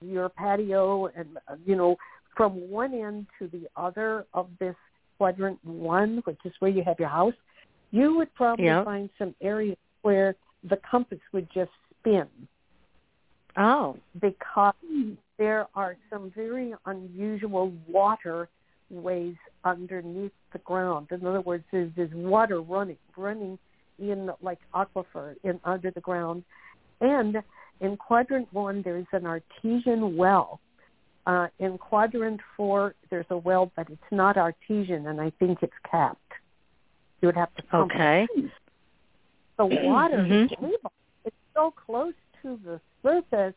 [0.00, 1.96] your patio and, you know,
[2.36, 4.74] from one end to the other of this
[5.18, 7.34] quadrant one, which is where you have your house,
[7.94, 8.84] you would probably Yep.
[8.84, 12.28] find some areas where the compass would just spin
[13.56, 13.96] Oh.
[14.20, 14.74] because
[15.36, 18.48] there are some very unusual water
[18.90, 21.12] ways underneath the ground.
[21.12, 23.58] In other words, there's, there's water running, running
[24.00, 26.42] in like aquifer in under the ground.
[27.00, 27.42] And
[27.80, 30.58] in quadrant one, there's an artesian well.
[31.26, 35.72] Uh, in quadrant four, there's a well, but it's not artesian, and I think it's
[35.88, 36.23] capped.
[37.24, 38.28] You would have to pump Okay.
[39.56, 40.46] the water Mhm.
[40.60, 40.92] table
[41.24, 43.54] is so close to the surface.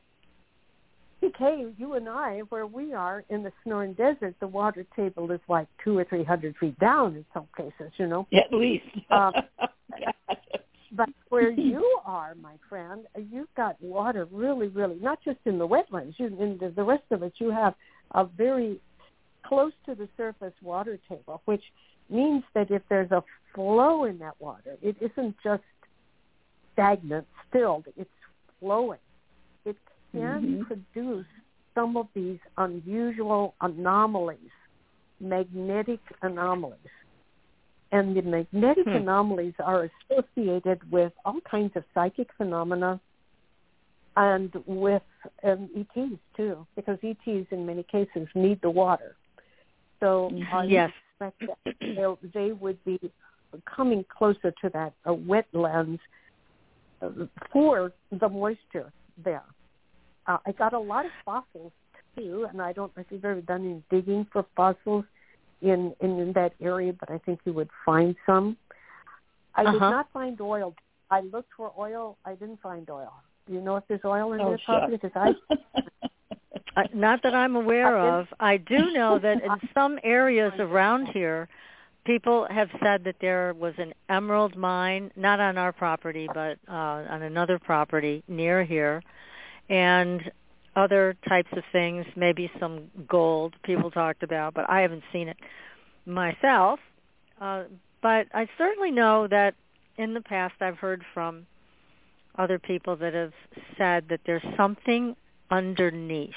[1.21, 5.41] PK, you and I, where we are in the Sonoran Desert, the water table is
[5.49, 8.25] like two or three hundred feet down in some cases, you know.
[8.31, 8.85] At least.
[9.11, 9.33] Um,
[10.93, 15.67] But where you are, my friend, you've got water really, really, not just in the
[15.67, 16.17] wetlands.
[16.17, 17.75] You, in the, the rest of it, you have
[18.11, 18.79] a very
[19.43, 21.63] close to the surface water table, which
[22.09, 25.63] means that if there's a flow in that water, it isn't just
[26.73, 27.85] stagnant, stilled.
[27.97, 28.09] It's
[28.59, 28.99] flowing.
[29.65, 29.77] It
[30.13, 30.65] can Mhm.
[30.67, 31.27] produce
[31.73, 34.51] some of these unusual anomalies,
[35.19, 36.91] magnetic anomalies.
[37.91, 38.97] And the magnetic Hmm.
[38.97, 42.99] anomalies are associated with all kinds of psychic phenomena
[44.15, 45.03] and with
[45.43, 49.15] um, ETs too, because ETs in many cases need the water.
[49.99, 50.91] So I Yes.
[51.19, 51.41] Expect
[51.81, 52.99] that they would be
[53.75, 55.99] coming closer to that uh, wetlands
[57.51, 58.91] for the moisture
[59.23, 59.43] there.
[60.27, 61.71] Uh, I got a lot of fossils
[62.17, 65.05] too, and I don't if you've ever done any digging for fossils
[65.61, 68.57] in, in, in that area, but I think you would find some.
[69.55, 69.89] I did Uh-huh.
[69.89, 70.75] not find oil.
[71.09, 72.17] I looked for oil.
[72.25, 73.13] I didn't find oil.
[73.47, 74.97] Do you know if there's oil in Oh, your property?
[75.01, 75.55] Because I
[76.77, 78.27] Uh, not that I'm aware of.
[78.39, 81.49] I do know that in some areas around here,
[82.05, 86.71] people have said that there was an emerald mine, not on our property, but uh,
[86.71, 89.01] on another property near here,
[89.69, 90.31] and
[90.75, 95.37] other types of things, maybe some gold people talked about, but I haven't seen it
[96.05, 96.79] myself.
[97.41, 97.63] Uh,
[98.03, 99.55] but I certainly know that
[99.97, 101.47] in the past I've heard from
[102.37, 103.33] other people that have
[103.79, 105.15] said that there's something
[105.49, 106.35] underneath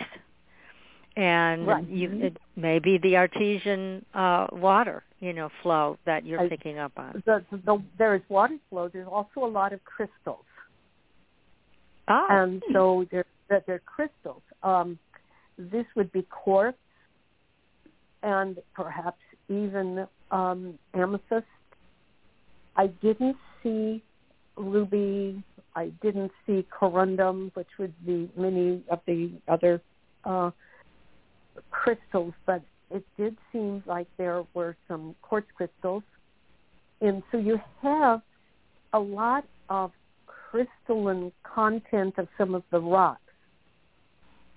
[1.16, 1.87] and Right.
[1.88, 2.23] you Mhm.
[2.23, 6.92] it may be the artesian uh water you know flow that you're I- picking up
[6.96, 8.88] on the, the, there is water flow.
[8.88, 10.44] There's also a lot of crystals.
[12.09, 14.42] oh and so they're they're, they're crystals.
[14.62, 14.99] Um,
[15.59, 16.79] this would be quartz,
[18.23, 21.46] and perhaps even um, amethyst.
[22.77, 24.03] I didn't see
[24.57, 25.42] ruby.
[25.75, 29.81] I didn't see corundum, which would be many of the other
[30.25, 30.51] uh,
[31.71, 36.03] crystals, but it did seem like there were some quartz crystals.
[37.01, 38.23] And so you have
[38.93, 39.93] a lot of
[40.27, 43.21] crystalline content of some of the rocks.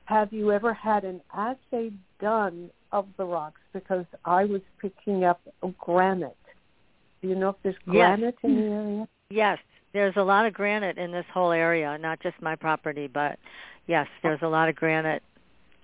[0.05, 3.61] Have you ever had an assay done of the rocks?
[3.71, 5.41] Because I was picking up
[5.79, 6.35] granite.
[7.21, 8.19] Do you know if there's Yes.
[8.19, 9.07] granite in the area?
[9.29, 9.57] yes
[9.93, 13.39] there's a lot of granite in this whole area not just my property but
[13.87, 15.23] yes there's a lot of granite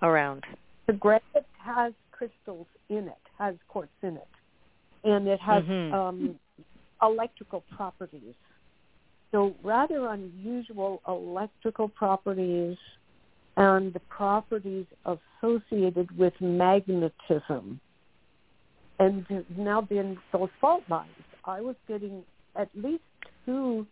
[0.02, 0.46] around
[0.90, 4.28] The granite has crystals in it, has quartz in it,
[5.04, 5.94] and it has Mhm.
[5.94, 6.40] um,
[7.00, 8.34] electrical properties.
[9.32, 12.80] So rather unusual electrical properties
[13.56, 17.80] and the properties associated with magnetism.
[18.98, 23.04] And now being those fault lines, I was getting at least
[23.46, 23.86] two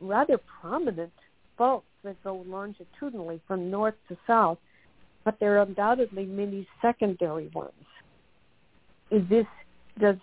[0.00, 1.12] rather prominent
[1.58, 4.58] faults that go longitudinally from north to south,
[5.24, 7.72] but there are undoubtedly many secondary ones.
[9.10, 9.46] This
[10.00, 10.16] does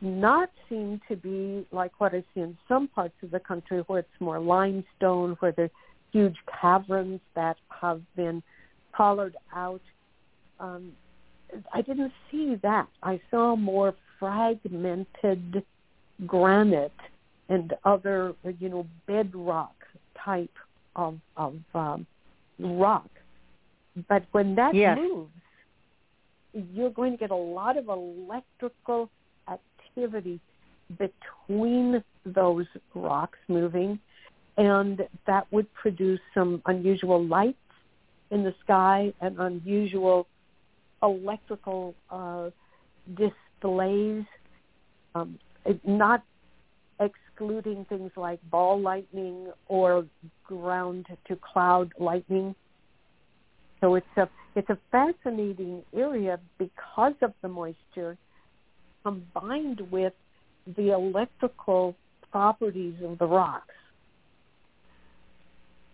[0.00, 4.00] not seem to be like what I see in some parts of the country where
[4.00, 5.70] it's more limestone, where there's
[6.12, 8.42] huge caverns that have been
[8.90, 9.80] hollowed out.
[10.58, 10.92] Um,
[11.72, 12.88] I didn't see that.
[13.02, 15.64] I saw more fragmented
[16.26, 16.92] granite
[17.48, 19.74] and other, you know, bedrock
[20.24, 20.50] type
[20.96, 22.06] of of um,
[22.58, 23.08] rock.
[24.08, 24.98] But when that Yes.
[24.98, 25.32] moves,
[26.52, 29.10] you're going to get a lot of electrical
[29.48, 30.40] activity
[30.98, 33.98] between those rocks moving,
[34.56, 37.56] and that would produce some unusual lights
[38.30, 40.26] in the sky and unusual
[41.02, 42.50] electrical uh,
[43.14, 44.24] displays,
[45.14, 45.38] um,
[45.84, 46.22] not
[47.00, 50.06] excluding things like ball lightning or
[50.44, 52.54] ground to cloud lightning.
[53.82, 58.16] So it's a it's a fascinating area because of the moisture
[59.02, 60.12] combined with
[60.76, 61.96] the electrical
[62.30, 63.74] properties of the rocks.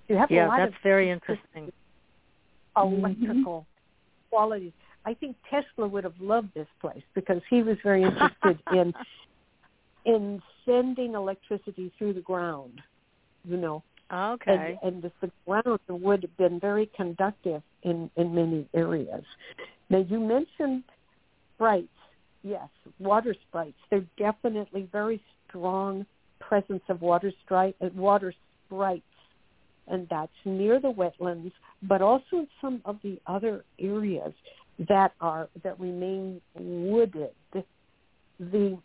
[0.08, 1.72] You have yeah, a lot that's of very interesting.
[2.76, 4.28] Electrical mm-hmm.
[4.30, 4.72] qualities.
[5.06, 8.92] I think Tesla would have loved this place because he was very interested in
[10.04, 12.82] in sending electricity through the ground.
[13.44, 13.82] You know,
[14.12, 14.78] Okay.
[14.82, 19.24] And, and the, the ground would have been very conductive in, in many areas.
[19.90, 20.84] Now, you mentioned
[21.54, 21.88] sprites.
[22.42, 23.76] Yes, water sprites.
[23.90, 26.06] They're definitely very strong
[26.40, 28.32] presence of water, stri- uh, water
[28.66, 29.02] sprites,
[29.88, 31.52] and that's near the wetlands,
[31.82, 34.32] but also in some of the other areas
[34.88, 37.32] that are that remain wooded.
[38.38, 38.78] The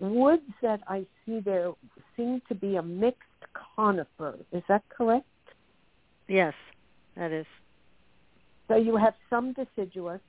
[0.00, 1.72] woods that I see there
[2.16, 4.38] seem to be a mixed conifer.
[4.52, 5.26] Is that correct?
[6.28, 6.54] Yes,
[7.16, 7.46] that is.
[8.68, 10.20] So you have some deciduous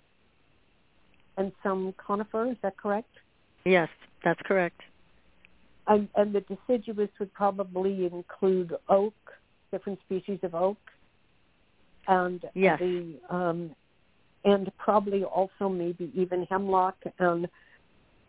[1.38, 2.48] and some conifer.
[2.48, 3.10] Is that correct?
[3.66, 3.90] Yes,
[4.24, 4.82] that's correct.
[5.88, 9.14] And, and the deciduous would probably include oak,
[9.72, 10.78] different species of oak,
[12.08, 12.80] and yes.
[12.80, 13.76] the um,
[14.44, 17.48] and probably also maybe even hemlock and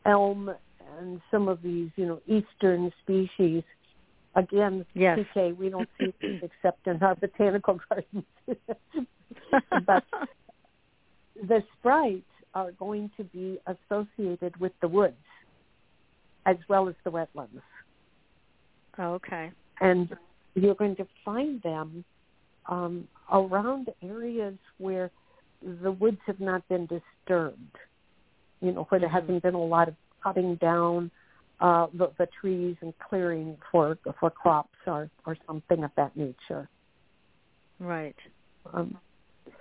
[0.06, 0.50] elm
[0.98, 3.62] and some of these, you know, eastern species
[4.36, 5.18] Again, yes.
[5.34, 8.24] PK, we don't see these except in our botanical gardens.
[9.86, 10.04] but
[11.42, 12.22] the sprites
[12.54, 15.16] are going to be associated with the woods
[16.44, 17.62] as well as the wetlands.
[18.98, 19.50] Okay.
[19.80, 20.14] And
[20.54, 22.04] you're going to find them
[22.66, 25.10] um, around areas where
[25.82, 27.76] the woods have not been disturbed,
[28.60, 29.18] you know, where there mm-hmm.
[29.18, 31.10] hasn't been a lot of cutting down
[31.60, 36.68] uh, the, the trees and clearing for for crops or or something of that nature.
[37.78, 38.16] Right.
[38.72, 38.98] Um,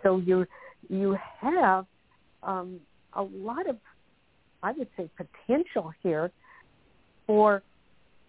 [0.04, 0.46] so you
[0.90, 1.86] you have
[2.44, 2.80] um,
[3.14, 3.78] a lot of,
[4.62, 6.32] I would say, potential here
[7.26, 7.64] for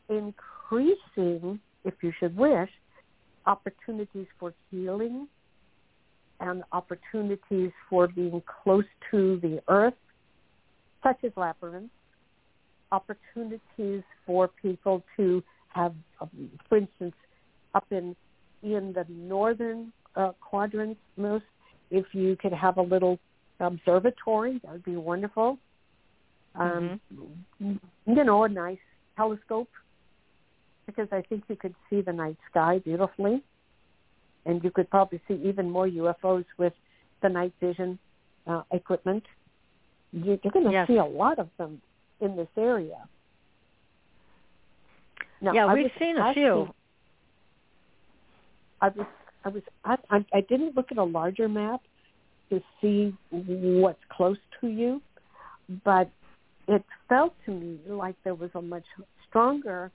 [0.09, 2.71] increasing, if you should wish,
[3.47, 5.29] opportunities for healing
[6.41, 9.95] and opportunities for being close to the earth,
[11.03, 11.93] such as labyrinths,
[12.93, 17.15] opportunities for people to have, um, for instance,
[17.75, 18.17] up in
[18.63, 21.45] in the northern uh, quadrants most,
[21.91, 23.19] if you could have a little
[23.61, 25.59] observatory, that would be wonderful.
[26.55, 27.77] Um, mm-hmm.
[28.07, 28.79] You know, a nice
[29.17, 29.69] telescope,
[30.87, 33.43] because I think you could see the night sky beautifully,
[34.47, 36.73] and you could probably see even more UFOs with
[37.23, 37.99] the night vision
[38.47, 39.25] uh, equipment.
[40.13, 40.89] You're going to yes.
[40.89, 41.83] see a lot of them
[42.21, 43.09] in this area.
[45.41, 46.69] Now, yeah, I we've seen a few.
[48.81, 49.07] I was,
[49.45, 49.97] I was, I,
[50.33, 51.81] I didn't look at a larger map
[52.51, 55.01] to see what's close to you,
[55.85, 56.11] but
[56.69, 58.85] it felt to me like there was a much
[59.29, 59.91] stronger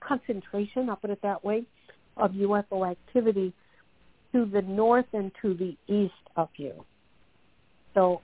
[0.00, 1.64] concentration, I'll put it that way,
[2.16, 3.52] of UFO activity
[4.32, 6.84] to the north and to the east of you.
[7.94, 8.20] So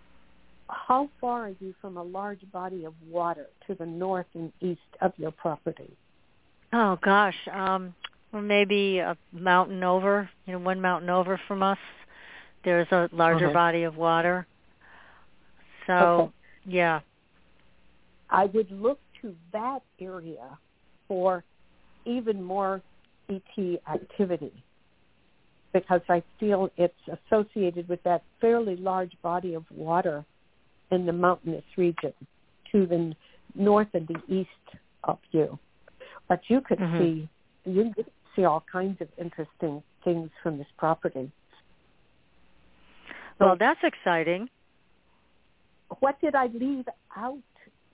[0.68, 4.80] how far are you from a large body of water to the north and east
[5.00, 5.90] of your property?
[6.72, 7.94] Oh gosh, um,
[8.32, 11.78] or maybe a mountain over, you know, one mountain over from us.
[12.64, 13.54] There's a larger okay.
[13.54, 14.46] body of water.
[15.86, 16.32] So, okay.
[16.66, 17.00] yeah.
[18.28, 20.58] I would look to that area
[21.06, 21.44] for
[22.04, 22.82] even more
[23.30, 24.52] ET activity
[25.72, 26.94] because I feel it's
[27.26, 30.24] associated with that fairly large body of water
[30.90, 32.12] in the mountainous region
[32.72, 33.14] to the
[33.54, 35.58] north and the east of you.
[36.28, 36.98] But you could mm-hmm.
[36.98, 37.28] see
[37.64, 41.30] you could see all kinds of interesting things from this property.
[43.40, 44.48] Well, that's exciting.
[46.00, 46.86] What did I leave
[47.16, 47.38] out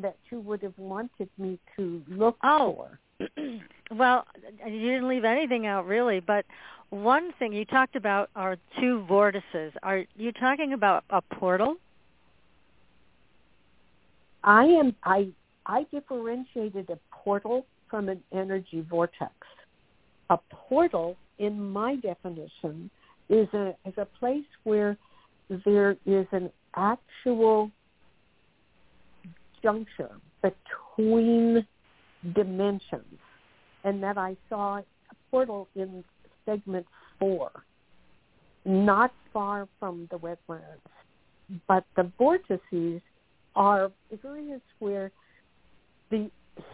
[0.01, 2.89] that you would have wanted me to look oh.
[3.19, 3.29] for?
[3.91, 4.27] well,
[4.67, 6.45] you didn't leave anything out really, but
[6.91, 9.73] one thing you talked about are two vortices.
[9.83, 11.77] Are you talking about a portal?
[14.45, 15.29] I am I
[15.67, 19.33] I differentiated a portal from an energy vortex.
[20.31, 22.91] A portal, in my definition,
[23.29, 24.97] is a is a place where
[25.65, 27.71] there is an actual
[29.63, 30.11] juncture
[30.43, 31.67] between
[32.35, 33.19] dimensions
[33.85, 34.85] and that I saw a
[35.31, 36.05] portal in
[36.45, 36.87] segment
[37.19, 37.51] four,
[38.67, 40.81] not far from the wetlands.
[41.67, 43.01] But the vortices
[43.57, 43.91] are
[44.25, 45.11] areas where
[46.11, 46.31] the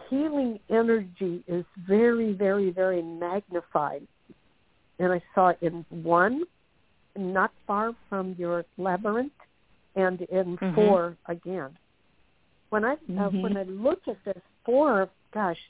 [0.08, 4.06] healing energy is very, very, very magnified.
[4.98, 6.44] And I saw it in one,
[7.16, 9.32] not far from your labyrinth,
[9.94, 10.74] and in Mhm.
[10.74, 11.76] four again.
[12.68, 13.42] When I uh, Mhm.
[13.42, 15.60] when I look at this four, gosh,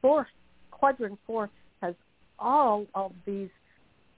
[0.00, 0.28] four
[0.70, 1.94] quadrant four has
[2.38, 3.50] all of these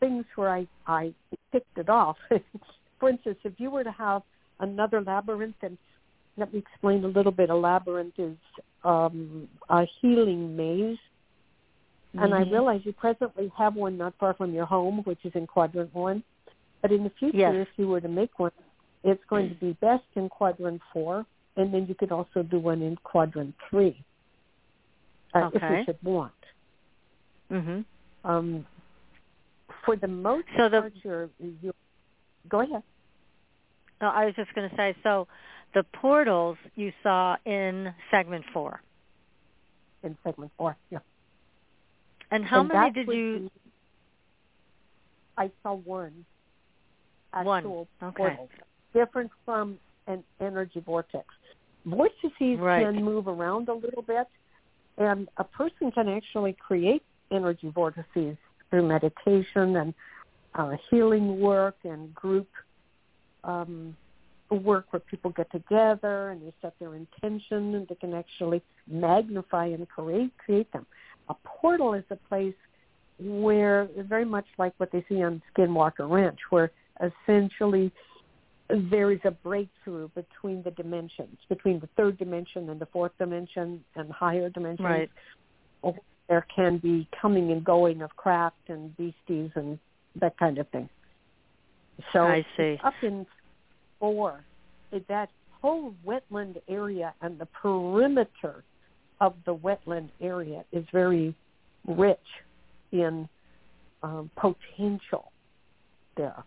[0.00, 1.14] things where I I
[1.52, 2.18] picked it off.
[2.98, 4.22] For instance, if you were to have
[4.60, 5.76] another labyrinth, and
[6.36, 7.50] let me explain a little bit.
[7.50, 8.36] A labyrinth is
[8.84, 10.98] um, a healing maze,
[12.14, 12.50] and I Mhm.
[12.52, 16.22] realize you presently have one not far from your home, which is in quadrant one.
[16.82, 17.54] But in the future, Yes.
[17.68, 18.52] if you were to make one,
[19.02, 21.26] it's going to be best in quadrant four,
[21.56, 24.04] and then you could also do one in quadrant three,
[25.34, 26.32] uh, if you should want.
[27.50, 27.84] Mhm.
[28.24, 28.66] Um,
[29.84, 31.72] for the most So the- part, you're, you
[32.48, 32.82] go ahead.
[34.00, 35.26] No, I was just going to say, so
[35.74, 38.82] the portals you saw in segment four,
[40.02, 40.76] in segment four.
[40.90, 40.98] Yeah.
[42.30, 43.38] and how And many did you?
[43.40, 43.50] be-
[45.38, 46.24] I saw one.
[47.42, 47.66] One.
[47.66, 47.86] Okay.
[48.16, 48.48] portal,
[48.94, 51.26] different from an energy vortex.
[51.84, 52.84] Vortices Right.
[52.84, 54.26] can move around a little bit,
[54.96, 58.36] and a person can actually create energy vortices
[58.70, 59.94] through meditation and
[60.54, 62.48] uh, healing work and group
[63.46, 63.96] um,
[64.50, 69.66] work where people get together and they set their intention and they can actually magnify
[69.66, 70.86] and create create them.
[71.28, 72.54] A portal is a place
[73.18, 76.70] where very much like what they see on Skinwalker Ranch, where
[77.00, 77.90] essentially
[78.68, 83.82] there is a breakthrough between the dimensions, between the third dimension and the fourth dimension
[83.94, 84.86] and higher dimensions.
[84.86, 85.10] Right.
[86.28, 89.78] There can be coming and going of craft and beasties and
[90.16, 90.88] that kind of thing.
[92.12, 92.78] So I see.
[92.82, 93.26] up in
[93.98, 94.44] four,
[95.08, 95.30] that
[95.60, 98.62] whole wetland area and the perimeter
[99.20, 101.34] of the wetland area is very
[101.86, 102.18] rich
[102.92, 103.28] in
[104.02, 105.32] um, potential
[106.16, 106.44] there.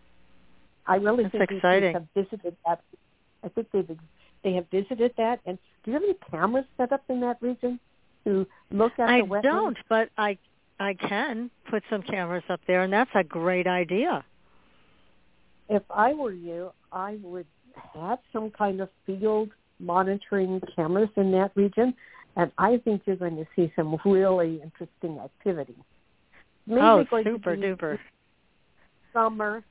[0.86, 1.92] I really That's think exciting.
[1.94, 2.82] have visited that.
[3.44, 3.98] I think they've
[4.42, 5.40] they have visited that.
[5.44, 7.78] And do you have any cameras set up in that region
[8.24, 9.42] to look at I the wetlands?
[9.42, 10.38] don't, but I
[10.78, 14.24] I can put some cameras up there, and that's a great idea.
[15.70, 17.46] If I were you, I would
[17.94, 21.94] have some kind of field monitoring cameras in that region,
[22.36, 25.76] and I think you're going to see some really interesting activity.
[26.66, 27.98] Maybe oh, going super duper.
[29.12, 29.64] Summer,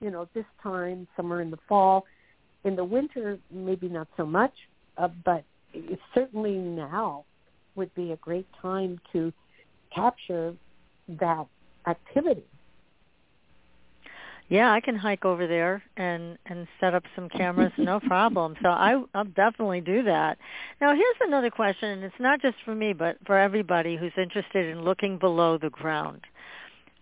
[0.00, 2.04] you know, this time, summer in the fall.
[2.64, 4.52] In the winter, maybe not so much,
[4.96, 5.44] uh, but
[6.14, 7.24] certainly now
[7.74, 9.32] would be a great time to
[9.94, 10.54] capture
[11.08, 11.46] that
[11.86, 12.44] activity.
[14.48, 18.56] Yeah, I can hike over there and and set up some cameras, no problem.
[18.62, 20.38] So I I'll definitely do that.
[20.80, 24.66] Now here's another question, and it's not just for me, but for everybody who's interested
[24.66, 26.20] in looking below the ground.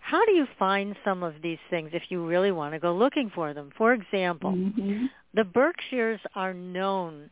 [0.00, 3.30] How do you find some of these things if you really want to go looking
[3.34, 3.70] for them?
[3.76, 5.10] For example, Mhm.
[5.32, 7.30] the Berkshires are known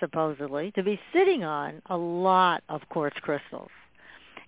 [0.00, 3.70] supposedly to be sitting on a lot of quartz crystals.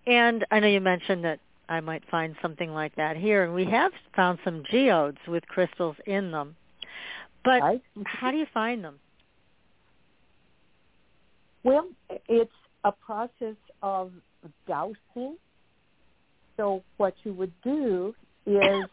[0.06, 1.38] And I know you mentioned that
[1.72, 5.96] I might find something like that here, and we have found some geodes with crystals
[6.04, 6.54] in them.
[7.44, 7.82] But right?
[8.04, 9.00] how do you find them?
[11.64, 11.88] Well,
[12.28, 12.52] it's
[12.84, 14.12] a process of
[14.68, 15.38] dowsing.
[16.58, 18.14] So what you would do
[18.44, 18.84] is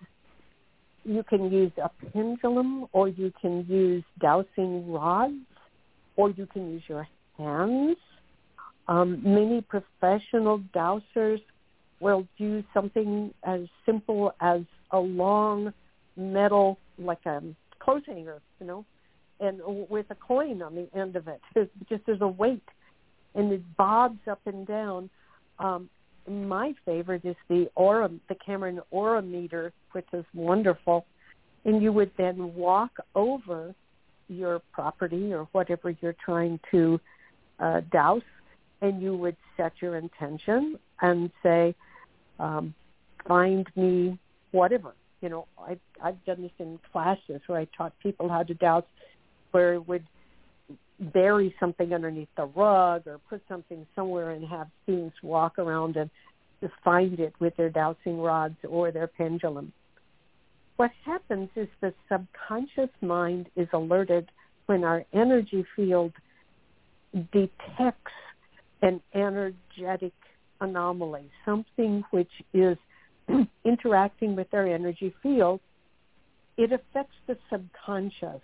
[1.03, 5.35] you can use a pendulum or you can use dowsing rods
[6.15, 7.05] or you can use your
[7.37, 7.97] hands.
[8.87, 11.41] Um, many professional dowsers
[11.99, 15.73] will do something as simple as a long
[16.15, 17.41] metal, like a
[17.79, 18.85] clothes hanger, you know,
[19.39, 21.41] and with a coin on the end of it.
[21.55, 22.67] It's just there's a weight,
[23.35, 25.09] and it bobs up and down.
[25.59, 25.89] Um,
[26.27, 31.05] my favorite is the aura, the Cameron Aurameter, which is wonderful.
[31.65, 33.73] And you would then walk over
[34.27, 36.99] your property or whatever you're trying to
[37.59, 38.21] uh, dowse,
[38.81, 41.75] and you would set your intention and say,
[42.39, 42.73] um,
[43.27, 44.17] "Find me
[44.51, 48.53] whatever." You know, I've I've done this in classes where I taught people how to
[48.53, 48.83] dowse,
[49.51, 50.05] where it would
[50.99, 56.09] bury something underneath the rug or put something somewhere and have students walk around and
[56.83, 59.71] find it with their dowsing rods or their pendulum.
[60.75, 64.29] What happens is the subconscious mind is alerted
[64.65, 66.13] when our energy field
[67.31, 68.11] detects
[68.81, 70.13] an energetic
[70.61, 72.77] anomaly, something which is
[73.65, 75.59] interacting with their energy field,
[76.57, 78.41] it affects the subconscious.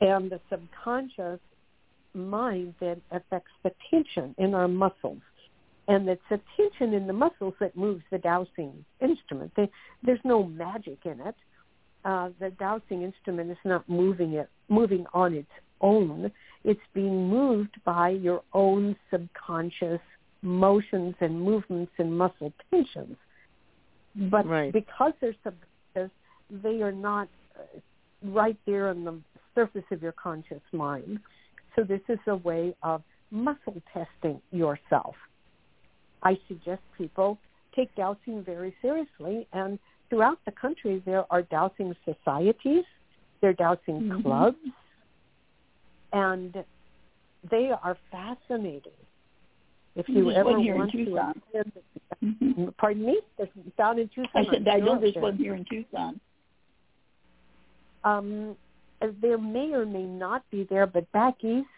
[0.00, 1.40] And the subconscious
[2.14, 5.20] mind then affects the tension in our muscles.
[5.88, 9.52] And it's a tension in the muscles that moves the dowsing instrument.
[9.56, 9.70] They,
[10.02, 11.34] there's no magic in it.
[12.04, 16.30] Uh, the dowsing instrument is not moving it, moving on its own.
[16.64, 20.00] It's being moved by your own subconscious
[20.44, 23.16] motions and movements and muscle tensions.
[24.30, 24.72] But right.
[24.72, 26.14] because they're subconscious,
[26.62, 27.28] they are not
[27.58, 27.80] uh,
[28.22, 29.18] right there on the
[29.54, 31.18] surface of your conscious mind.
[31.74, 35.16] So this is a way of muscle testing yourself.
[36.22, 37.38] I suggest people
[37.74, 39.78] take dowsing very seriously and
[40.08, 42.84] throughout the country there are dowsing societies,
[43.40, 44.22] there are dowsing Mhm.
[44.22, 44.58] clubs,
[46.12, 46.64] and
[47.50, 48.92] they are fascinating.
[49.96, 51.42] If you There's ever one here in want to Tucson.
[51.54, 51.72] attend,
[52.22, 52.76] Mhm.
[52.76, 54.46] pardon me, There's down in Tucson.
[54.46, 56.20] I said I'm know there's there- one here in Tucson.
[58.02, 58.56] Um,
[59.00, 61.68] there may or may not be there, but back east,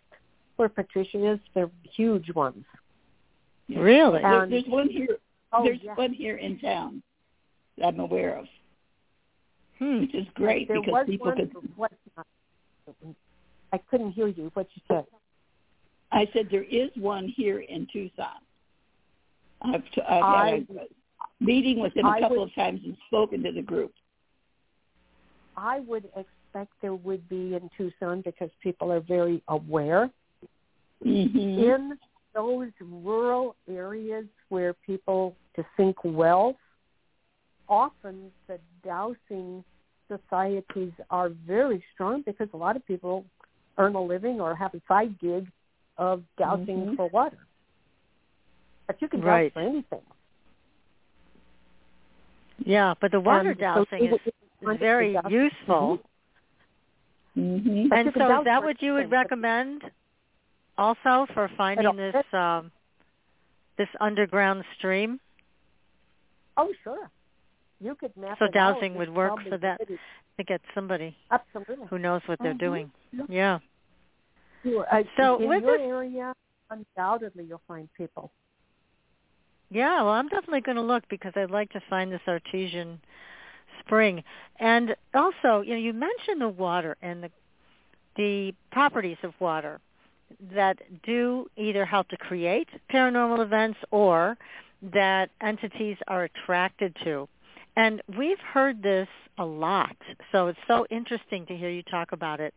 [0.56, 2.64] where Patricia is, they're huge ones.
[3.68, 3.80] Yeah.
[3.80, 4.22] Really?
[4.22, 5.18] And- there's one here.
[5.52, 5.94] Oh, there's yeah.
[5.94, 7.02] one here in town
[7.76, 8.48] that I'm aware of,
[9.78, 10.00] Hmm.
[10.00, 11.88] which is great there because was people one,
[12.96, 13.14] could.
[13.72, 14.50] I couldn't hear you.
[14.54, 15.06] What you said?
[16.12, 18.26] I said there is one here in Tucson.
[19.62, 22.80] I've, t- I've I- had a meeting with them a I couple would- of times
[22.84, 23.92] and spoken to the group.
[25.56, 30.10] I would expect there would be in Tucson because people are very aware.
[31.04, 31.38] Mm-hmm.
[31.38, 31.98] In
[32.34, 36.56] those rural areas where people to think wealth,
[37.68, 39.64] often the dowsing
[40.08, 43.24] societies are very strong because a lot of people
[43.78, 45.46] earn a living or have a side gig
[45.98, 46.96] of dowsing Mhm.
[46.96, 47.38] for water.
[48.86, 49.52] But you can dowse Right.
[49.52, 50.02] for anything.
[52.64, 56.00] Yeah, but the water And so dowsing it- is, it- is very useful.
[57.36, 57.92] Mm-hmm.
[57.92, 59.82] And so is that what you would recommend
[60.78, 62.72] also for finding this um,
[63.76, 65.20] this underground stream?
[66.56, 67.10] Oh, sure.
[67.78, 69.80] You could map So dowsing would work for that.
[70.38, 71.86] To get somebody Absolutely.
[71.88, 72.58] who knows what they're Mhm.
[72.58, 72.92] doing.
[73.28, 73.58] Yeah.
[74.66, 74.86] Sure.
[74.92, 76.34] Uh, So in your area,
[76.70, 78.32] undoubtedly you'll find people.
[79.70, 83.00] Yeah, well, I'm definitely going to look because I'd like to find this artesian
[83.80, 84.22] spring.
[84.60, 87.30] And also, you know, you mentioned the water and the
[88.16, 89.78] the properties of water
[90.54, 94.38] that do either help to create paranormal events or
[94.94, 97.28] that entities are attracted to.
[97.76, 99.96] And we've heard this a lot.
[100.32, 102.54] So it's so interesting to hear you talk about it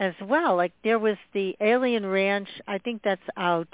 [0.00, 0.56] as well.
[0.56, 3.68] Like there was the Alien Ranch, I think that's out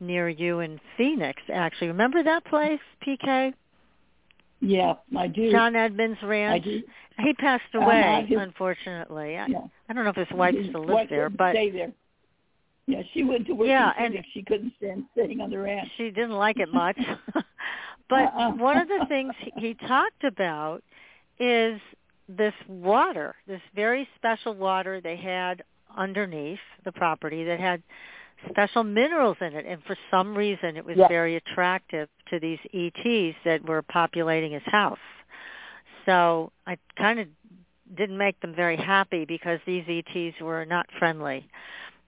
[0.00, 1.88] near you in Phoenix, actually.
[1.88, 3.54] Remember that place, PK?
[4.60, 5.50] Yeah, I do.
[5.50, 6.64] John Edmonds I Ranch.
[6.64, 6.82] do.
[7.20, 7.84] He passed Uh-huh.
[7.86, 9.38] away, His- unfortunately.
[9.38, 9.60] I, Yeah.
[9.88, 11.92] I don't know if his wife His still lives there, but stay there.
[12.86, 14.28] Yeah, she went to work Yeah, and- Phoenix.
[14.32, 15.88] She couldn't stand sitting on the ranch.
[15.96, 16.98] she didn't like it much.
[18.08, 18.52] but Uh-uh.
[18.52, 20.82] one of the things he talked about
[21.38, 21.80] is
[22.36, 25.62] this water, this very special water they had
[25.96, 27.82] underneath the property that had
[28.48, 31.08] special minerals in it and for some reason it was Yes.
[31.08, 34.98] very attractive to these ETs that were populating his house.
[36.06, 37.28] So I kind of
[37.94, 41.48] didn't make them very happy because these ETs were not friendly.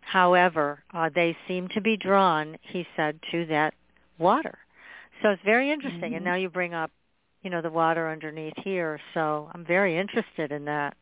[0.00, 3.74] However, uh, they seem to be drawn, he said, to that
[4.18, 4.58] water.
[5.22, 6.14] So it's very interesting.
[6.14, 6.30] And Mhm.
[6.30, 6.90] now you bring up,
[7.42, 9.00] you know, the water underneath here.
[9.14, 10.96] So I'm very interested in that.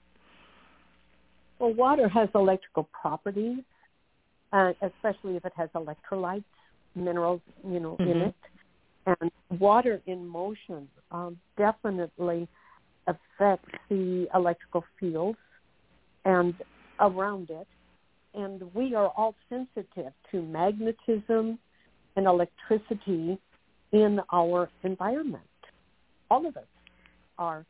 [1.59, 3.63] Well, water has electrical properties,
[4.53, 6.45] uh, especially if it has electrolytes,
[6.95, 8.29] minerals, you know, in Mhm.
[8.29, 8.35] it.
[9.07, 12.49] And water in motion um, definitely
[13.07, 15.39] affects the electrical fields
[16.25, 16.55] and
[17.01, 17.67] around it.
[18.35, 21.59] And we are all sensitive to magnetism
[22.17, 23.39] and electricity
[23.93, 25.50] in our environment.
[26.31, 26.65] All of us
[27.39, 27.65] are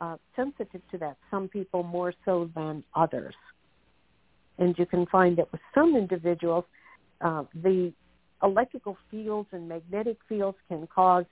[0.00, 1.16] uh, sensitive to that.
[1.30, 3.34] Some people more so than others.
[4.58, 6.64] And you can find that with some individuals,
[7.20, 7.92] uh, the
[8.42, 11.24] electrical fields and magnetic fields can cause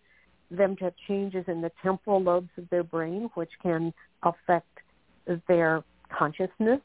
[0.50, 4.68] them to have changes in the temporal lobes of their brain, which can affect
[5.48, 5.82] their
[6.16, 6.80] consciousness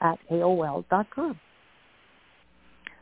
[0.00, 1.38] at aol dot com.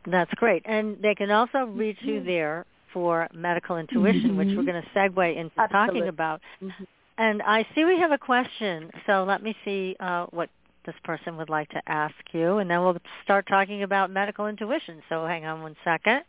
[0.06, 2.26] That's great, and they can also reach you mm-hmm.
[2.26, 4.38] there for medical intuition, mm-hmm.
[4.38, 6.00] which we're going to segue into Absolutely.
[6.00, 6.40] talking about.
[6.62, 6.84] Mm-hmm.
[7.16, 10.50] And I see we have a question, so let me see uh, what
[10.84, 15.02] this person would like to ask you, and then we'll start talking about medical intuition.
[15.08, 16.22] So hang on one second.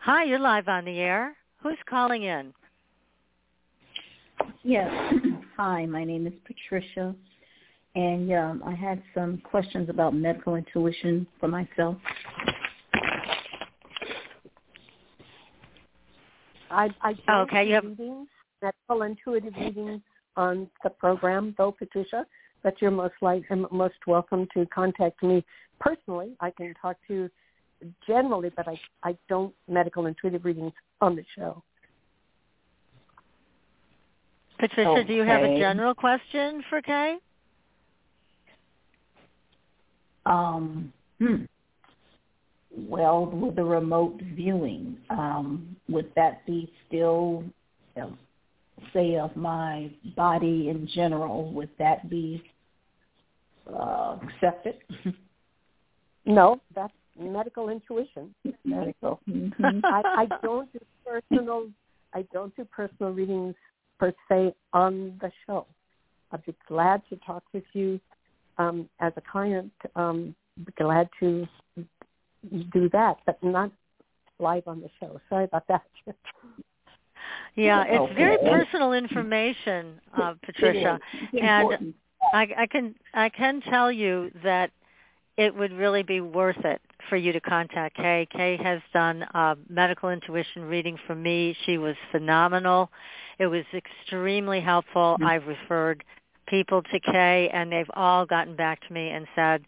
[0.00, 1.36] Hi, you're live on the air.
[1.62, 2.52] Who's calling in?
[4.62, 4.90] Yes.
[5.56, 7.14] Hi, my name is Patricia,
[7.94, 11.96] and um, I had some questions about medical intuition for myself.
[16.70, 17.84] I, I okay, you have
[18.60, 20.00] medical intuitive readings
[20.36, 22.26] on the program, though, Patricia
[22.64, 25.44] but you're most like most welcome to contact me
[25.78, 26.32] personally.
[26.40, 27.30] I can talk to you
[28.06, 31.62] generally, but I I don't medical intuitive readings on the show.
[34.58, 35.04] Patricia, okay.
[35.04, 37.16] do you have a general question for Cay?
[40.24, 41.44] Um, hmm.
[42.70, 47.44] Well, with the remote viewing, um, would that be still,
[48.92, 51.52] say, of my body in general?
[51.52, 52.42] Would that be
[53.72, 54.82] uh, accept it?
[56.26, 58.34] no, that's medical intuition.
[58.64, 59.20] Medical.
[59.28, 59.80] Mm-hmm.
[59.84, 61.68] I, I don't do personal.
[62.12, 63.54] I don't do personal readings
[63.98, 65.66] per se on the show.
[66.32, 68.00] I'd be glad to talk with you
[68.58, 69.72] um, as a client.
[69.94, 70.34] Um,
[70.64, 71.46] be glad to
[72.72, 73.70] do that, but not
[74.38, 75.20] live on the show.
[75.28, 75.82] Sorry about that.
[77.54, 80.98] yeah, it's very personal information, uh, Patricia,
[81.40, 81.94] and
[82.32, 84.70] I, I can I can tell you that
[85.36, 88.26] it would really be worth it for you to contact Cay.
[88.30, 91.56] Cay has done a medical intuition reading for me.
[91.66, 92.90] She was phenomenal.
[93.38, 95.16] It was extremely helpful.
[95.18, 95.26] Mm-hmm.
[95.26, 96.04] I've referred
[96.46, 99.64] people to Cay, and they've all gotten back to me and said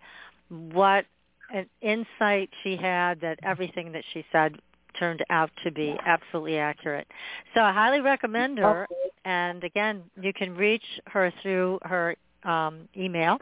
[0.49, 1.05] what
[1.53, 4.57] an insight she had that everything that she said
[4.99, 7.07] turned out to be absolutely accurate.
[7.55, 8.87] So I highly recommend her.
[9.25, 13.39] And again, you can reach her through her um, email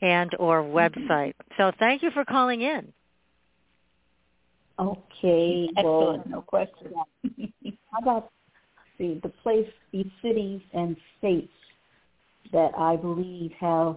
[0.00, 1.34] and or website.
[1.56, 2.92] So thank you for calling in.
[4.78, 5.84] Okay, Excellent.
[5.84, 6.94] well, no question.
[7.92, 8.30] How about
[9.00, 11.52] see the place, the cities and states
[12.52, 13.96] that I believe have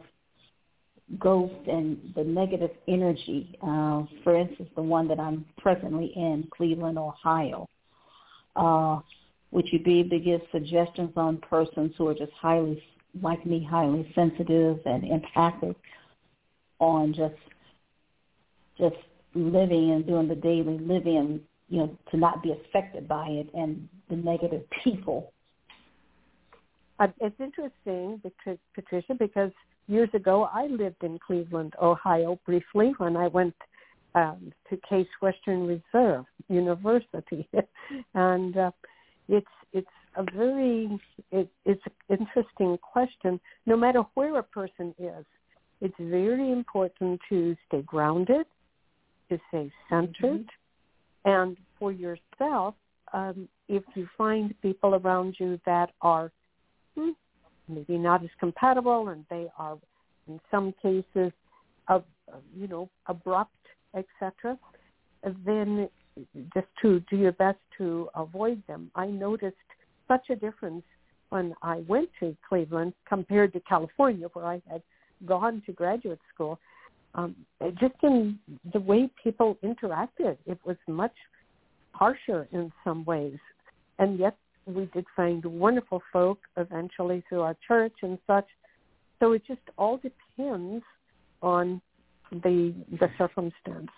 [1.19, 3.57] ghosts and the negative energy.
[3.61, 7.67] Uh, for instance, the one that I'm presently in, Cleveland, Ohio.
[8.55, 8.99] Uh,
[9.51, 12.81] would you be able to give suggestions on persons who are just highly
[13.21, 15.75] like me highly sensitive and empathic
[16.79, 17.35] on just
[18.77, 18.95] just
[19.35, 21.39] living and doing the daily living,
[21.69, 25.31] you know, to not be affected by it and the negative people.
[26.99, 29.51] Uh, it's interesting, because, Patricia, because
[29.87, 33.55] years ago I lived in Cleveland, Ohio, briefly when I went
[34.15, 37.49] um, to Case Western Reserve University,
[38.13, 38.71] and uh,
[39.27, 40.99] it's it's a very
[41.31, 43.39] it, it's an interesting question.
[43.65, 45.25] No matter where a person is,
[45.81, 48.45] it's very important to stay grounded,
[49.29, 50.45] to stay centered,
[51.25, 51.29] mm-hmm.
[51.29, 52.75] and for yourself,
[53.13, 56.31] um, if you find people around you that are
[56.97, 57.11] hmm,
[57.67, 59.77] maybe not as compatible and they are
[60.27, 61.31] in some cases,
[61.87, 62.03] of
[62.55, 63.51] you know, abrupt,
[63.95, 64.57] etc.,
[65.45, 65.89] then
[66.53, 68.91] just to do your best to avoid them.
[68.95, 69.55] I noticed
[70.07, 70.83] such a difference
[71.29, 74.81] when I went to Cleveland compared to California, where I had
[75.25, 76.59] gone to graduate school.
[77.15, 77.35] Um,
[77.79, 78.39] just in
[78.73, 81.13] the way people interacted, it was much
[81.93, 83.37] harsher in some ways,
[83.99, 84.35] and yet
[84.65, 88.47] we did find wonderful folk eventually through our church and such.
[89.19, 90.83] So it just all depends
[91.41, 91.81] on
[92.31, 93.91] the the circumstance.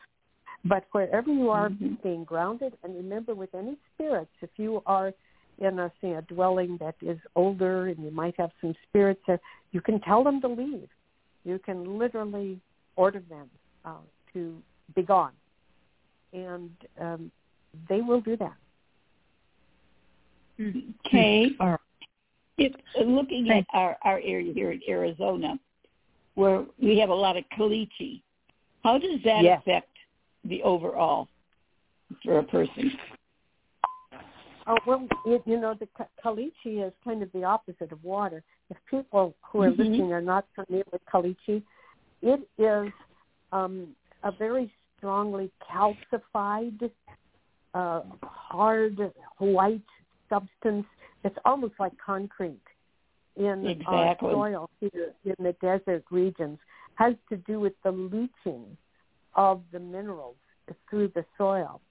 [0.66, 2.00] But wherever you are, Mhm.
[2.00, 5.14] staying grounded, and remember, with any spirits, if you are
[5.60, 9.40] in a say a dwelling that is older and you might have some spirits there,
[9.72, 10.90] you can tell them to leave.
[11.44, 12.60] You can literally
[12.96, 13.50] order them
[13.84, 13.98] uh,
[14.34, 14.62] to
[14.96, 15.34] be gone,
[16.34, 17.32] and um,
[17.88, 18.56] they will do that.
[21.06, 21.50] Okay.
[21.60, 21.80] All right.
[22.58, 22.74] If,
[23.06, 25.60] looking at our, our area here in Arizona,
[26.36, 28.22] where we have a lot of caliche,
[28.84, 29.60] how does that Yes.
[29.60, 29.90] affect
[30.46, 31.28] the overall
[32.24, 32.98] for a person?
[34.68, 35.88] Oh well, it, you know the
[36.24, 38.44] caliche is kind of the opposite of water.
[38.70, 39.78] If people who are Mhm.
[39.78, 41.64] listening are not familiar with caliche,
[42.22, 42.92] it is
[43.52, 46.92] um, a very strongly calcified,
[47.76, 49.82] uh, hard white
[50.30, 50.88] substance.
[51.24, 52.60] It's almost like concrete
[53.36, 54.30] in Exactly.
[54.30, 56.58] our soil here in the desert regions.
[56.96, 58.78] Has to do with the leaching
[59.36, 60.38] of the minerals
[60.90, 61.82] through the soil.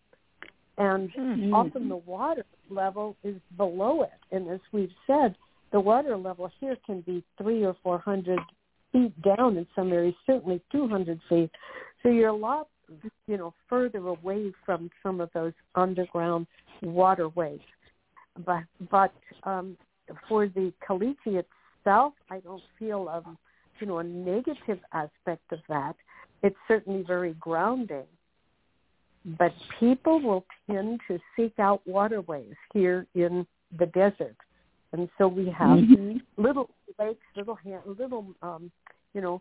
[0.78, 1.52] And Mhm.
[1.54, 4.18] often the water level is below it.
[4.32, 5.36] And as we've said,
[5.70, 8.40] the water level here can be three or four hundred
[8.92, 11.50] feet down in some areas, certainly two hundred feet.
[12.02, 12.68] So you're a lot,
[13.26, 16.46] you know, further away from some of those underground
[16.82, 17.60] waterways.
[18.44, 19.12] But but
[19.44, 19.76] um,
[20.28, 23.38] for the caliche itself, I don't feel um,
[23.80, 25.94] you know a negative aspect of that.
[26.42, 28.06] It's certainly very grounding
[29.24, 33.46] but people will tend to seek out waterways here in
[33.78, 34.36] the desert,
[34.92, 36.20] and so we have Mhm.
[36.36, 38.70] little lakes, little ha- little um,
[39.14, 39.40] you know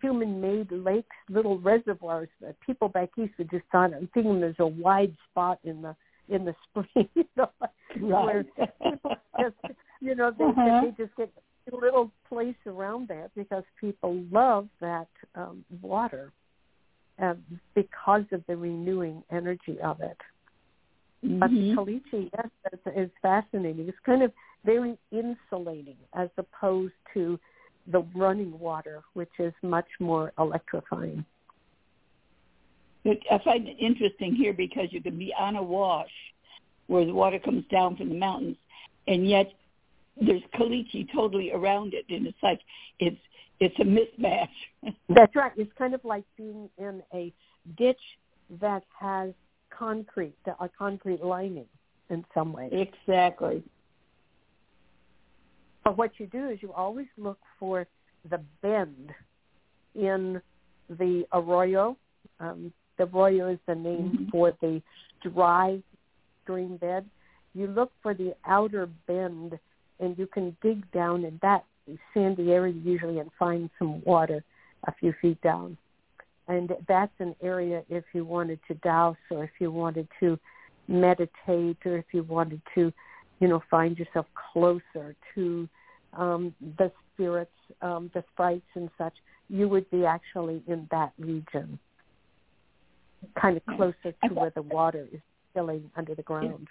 [0.00, 2.28] human-made lakes, little reservoirs.
[2.40, 5.94] that people back east would just thought I'm thinking there's a wide spot in the
[6.28, 7.50] in the spring, you know,
[7.98, 9.56] where people just
[10.00, 10.80] you know they Uh-huh.
[10.82, 11.32] they just get
[11.72, 16.32] a little place around there because people love that um, water
[17.22, 17.34] uh,
[17.74, 20.16] because of the renewing energy of it.
[21.22, 23.88] But the caliche, yes, is, is fascinating.
[23.88, 24.32] It's kind of
[24.64, 27.38] very insulating as opposed to
[27.92, 31.24] the running water, which is much more electrifying.
[33.04, 36.10] I find it interesting here because you can be on a wash
[36.86, 38.56] where the water comes down from the mountains,
[39.06, 39.52] and yet
[40.20, 42.60] there's caliche totally around it, and it's like
[42.98, 43.16] it's
[43.60, 44.48] it's a mismatch.
[45.08, 45.52] That's right.
[45.56, 47.32] It's kind of like being in a
[47.76, 48.00] ditch
[48.60, 49.32] that has
[49.70, 51.66] concrete, a concrete lining
[52.08, 52.68] in some way.
[52.72, 53.62] exactly.
[55.84, 57.86] But what you do is you always look for
[58.28, 59.10] the bend
[59.94, 60.40] in
[60.88, 61.96] the arroyo.
[62.38, 64.30] Um, the arroyo is the name Mhm.
[64.30, 64.82] for the
[65.22, 65.82] dry
[66.42, 67.08] stream bed.
[67.54, 69.58] You look for the outer bend,
[70.00, 71.64] and you can dig down in that
[72.12, 74.42] sandy area usually and find some water
[74.84, 75.76] a few feet down.
[76.48, 80.38] And that's an area if you wanted to dowse or if you wanted to
[80.88, 82.92] meditate or if you wanted to,
[83.38, 85.68] you know, find yourself closer to
[86.14, 89.14] um, the spirits, um, the sprites and such,
[89.48, 91.78] you would be actually in that region,
[93.40, 95.20] kind of closer to where the water is
[95.54, 96.68] filling under the ground.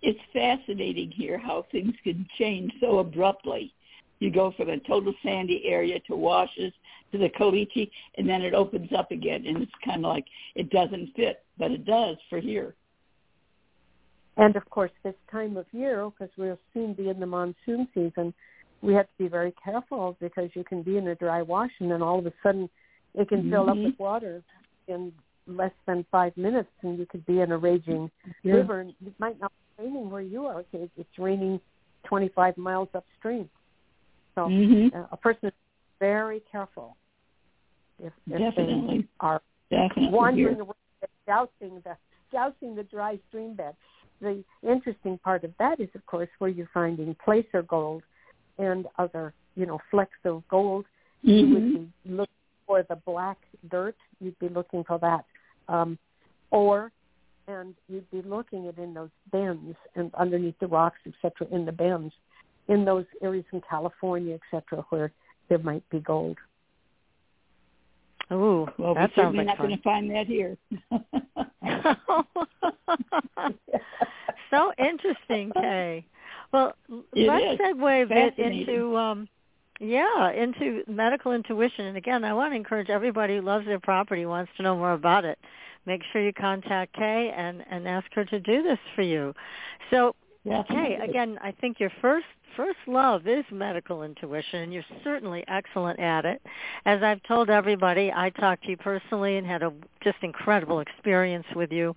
[0.00, 3.72] It's fascinating here how things can change so abruptly.
[4.20, 6.72] You go from a total sandy area to washes
[7.12, 10.70] to the caliche, and then it opens up again, and it's kind of like it
[10.70, 12.74] doesn't fit, but it does for here.
[14.36, 18.32] And of course, this time of year, because we'll soon be in the monsoon season,
[18.82, 21.90] we have to be very careful because you can be in a dry wash and
[21.90, 22.70] then all of a sudden
[23.14, 23.86] it can fill up Mhm.
[23.86, 24.42] with water
[24.86, 25.12] in
[25.48, 28.08] less than five minutes and you could be in a raging
[28.44, 30.60] river and it might not be raining where you are.
[30.60, 31.60] Okay, it's raining
[32.04, 33.50] 25 miles upstream.
[34.38, 34.94] So Mhm.
[34.94, 35.54] uh, a person is
[35.98, 36.96] very careful
[37.98, 38.98] if, if Definitely.
[38.98, 40.62] they are Definitely wandering here.
[40.62, 40.74] away,
[41.26, 41.96] dowsing the
[42.30, 43.74] dowsing the dry stream bed.
[44.20, 48.04] The interesting part of that is, of course, where you're finding placer gold
[48.58, 50.86] and other, you know, flecks of gold.
[51.22, 51.52] You Mhm.
[51.54, 52.34] would be looking
[52.64, 53.96] for the black dirt.
[54.20, 55.24] You'd be looking for that,
[55.66, 55.98] um,
[56.52, 56.92] or
[57.48, 61.72] and you'd be looking at in those bends and underneath the rocks, etc., in the
[61.72, 62.14] bends,
[62.68, 65.10] in those areas in California, etc., where
[65.48, 66.36] there might be gold.
[68.30, 70.56] Ooh, well, that we're sounds certainly like not going to find that here.
[74.50, 76.04] so interesting, Cay.
[76.52, 76.74] Well,
[77.14, 77.58] It let's is.
[77.58, 79.28] segue a bit into um
[79.80, 81.86] yeah, into medical intuition.
[81.86, 84.92] And again, I want to encourage everybody who loves their property, wants to know more
[84.92, 85.38] about it.
[85.86, 89.34] Make sure you contact Cay and and ask her to do this for you.
[89.90, 90.14] So,
[90.44, 92.26] Cay, again, I think your first
[92.58, 96.42] first love is medical intuition, and you're certainly excellent at it.
[96.86, 101.46] As I've told everybody, I talked to you personally and had a just incredible experience
[101.54, 101.94] with you.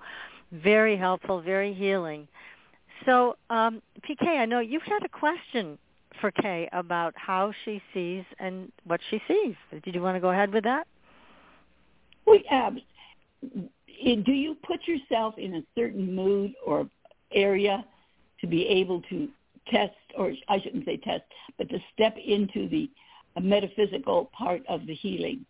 [0.52, 2.28] Very helpful, very healing.
[3.08, 5.80] So, um, PK, I know you've had a question
[6.20, 9.56] for Cay about how she sees and what she sees.
[9.84, 10.86] Did you want to go ahead with that?
[12.28, 12.82] Well, but
[13.42, 16.88] Do you put yourself in a certain mood or
[17.34, 17.84] area
[18.42, 19.28] to be able to
[19.72, 21.24] test, or I shouldn't say test,
[21.58, 22.90] but to step into the
[23.40, 25.46] metaphysical part of the healing?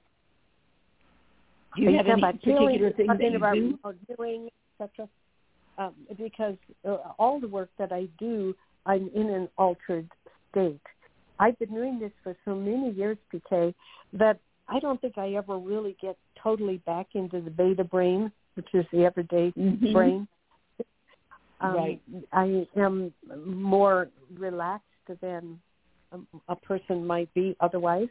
[1.75, 3.79] Do you Are have any particular things that you about do?
[4.07, 4.49] viewing,
[4.79, 5.07] etc.
[5.77, 6.57] Um, because
[6.87, 8.53] uh, all the work that I do,
[8.85, 10.09] I'm in an altered
[10.51, 10.81] state.
[11.39, 13.73] I've been doing this for so many years, PK,
[14.13, 18.67] that I don't think I ever really get totally back into the beta brain, which
[18.73, 19.93] is the everyday Mhm.
[19.93, 20.27] brain.
[21.61, 22.01] Um, Right.
[22.33, 23.13] I am
[23.45, 24.85] more relaxed
[25.21, 25.59] than
[26.11, 26.17] a,
[26.49, 28.09] a person might be otherwise.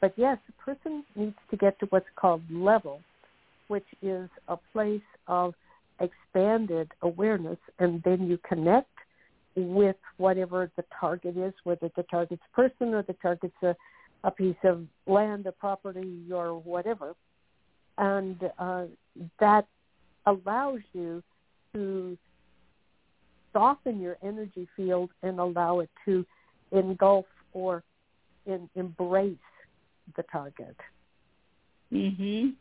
[0.00, 3.00] But yes, a person needs to get to what's called level,
[3.68, 5.54] which is a place of
[6.00, 8.88] expanded awareness, and then you connect
[9.54, 13.76] with whatever the target is, whether the target's a person or the target's a,
[14.24, 17.14] a piece of land, a property, or whatever.
[17.98, 18.84] And uh,
[19.38, 19.66] that
[20.26, 21.22] allows you
[21.74, 22.16] to
[23.52, 26.24] soften your energy field and allow it to
[26.72, 27.82] engulf or
[28.46, 29.36] in, embrace
[30.16, 30.76] the target.
[31.92, 32.54] Mhm.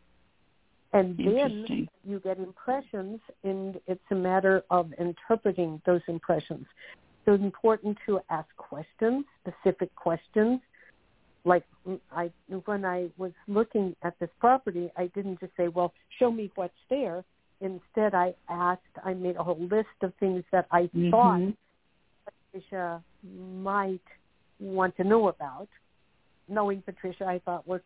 [0.94, 6.68] And then you get impressions, and it's a matter of interpreting those impressions.
[7.24, 10.60] So it's important to ask questions, specific questions.
[11.46, 12.32] Like mm, I,
[12.66, 16.74] when I was looking at this property, I didn't just say, "Well, show me what's
[16.90, 17.24] there."
[17.62, 18.82] Instead, I asked.
[19.06, 21.56] I made a whole list of things that I thought Mhm.
[22.52, 24.02] Patricia might
[24.60, 25.70] want to know about.
[26.48, 27.80] Knowing Patricia, I thought, well,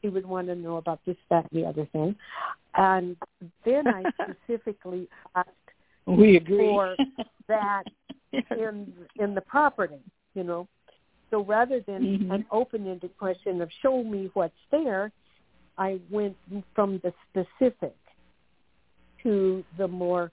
[0.00, 2.16] she would want to know about this, that, and the other thing.
[2.74, 3.16] And
[3.64, 5.48] then I specifically asked
[6.06, 6.56] We agree.
[6.56, 6.96] for
[7.48, 7.84] that
[8.56, 10.00] in in the property,
[10.34, 10.66] you know.
[11.30, 12.30] So rather than Mhm.
[12.34, 15.12] an open-ended question of "show me what's there,"
[15.76, 16.36] I went
[16.74, 17.94] from the specific
[19.22, 20.30] to the more,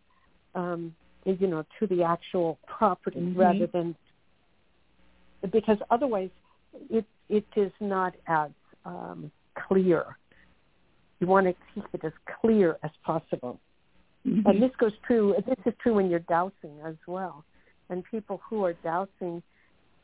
[0.53, 3.37] um, you know, to the actual property Mhm.
[3.37, 3.95] rather than
[5.51, 6.31] because otherwise
[6.89, 8.51] it it is not as
[8.85, 10.17] um, clear.
[11.19, 13.59] You want to keep it as clear as possible.
[14.25, 14.45] Mhm.
[14.45, 15.35] And this goes true.
[15.45, 17.43] This is true when you're dowsing as well.
[17.89, 19.41] And people who are dowsing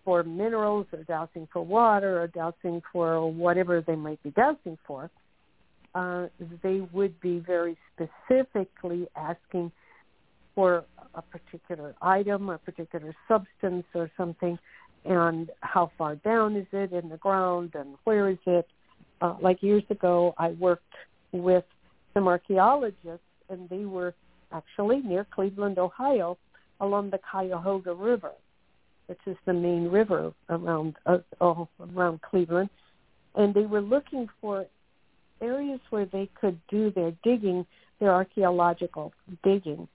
[0.03, 5.09] for minerals or dowsing for water or dowsing for whatever they might be dowsing for,
[5.93, 6.27] uh,
[6.63, 9.71] they would be very specifically asking
[10.55, 10.85] for
[11.15, 14.57] a particular item, a particular substance or something,
[15.05, 18.67] and how far down is it in the ground and where is it.
[19.21, 20.95] Uh, like years ago, I worked
[21.31, 21.63] with
[22.13, 24.13] some archaeologists, and they were
[24.51, 26.37] actually near Cleveland, Ohio,
[26.79, 28.31] along the Cuyahoga River,
[29.07, 32.69] which is the main river around uh, oh, around Cleveland,
[33.35, 34.65] and they were looking for
[35.41, 37.65] areas where they could do their digging,
[37.99, 39.13] their archaeological
[39.43, 39.87] digging.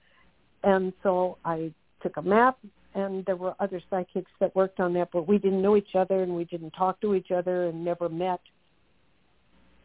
[0.63, 2.57] And so I took a map,
[2.93, 6.23] and there were other psychics that worked on that, but we didn't know each other,
[6.23, 8.41] and we didn't talk to each other, and never met.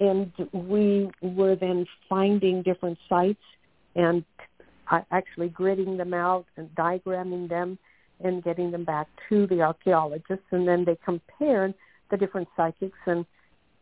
[0.01, 3.43] And we were then finding different sites
[3.95, 4.25] and
[4.91, 7.79] uh, actually gridding them out and diagramming them
[8.21, 11.75] and getting them back to the archaeologists, and then they compared
[12.11, 13.25] the different psychics and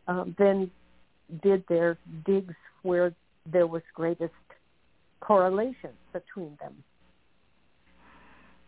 [0.07, 0.71] um, then
[1.43, 3.13] did their digs where
[3.51, 4.33] there was greatest
[5.19, 6.73] correlation between them.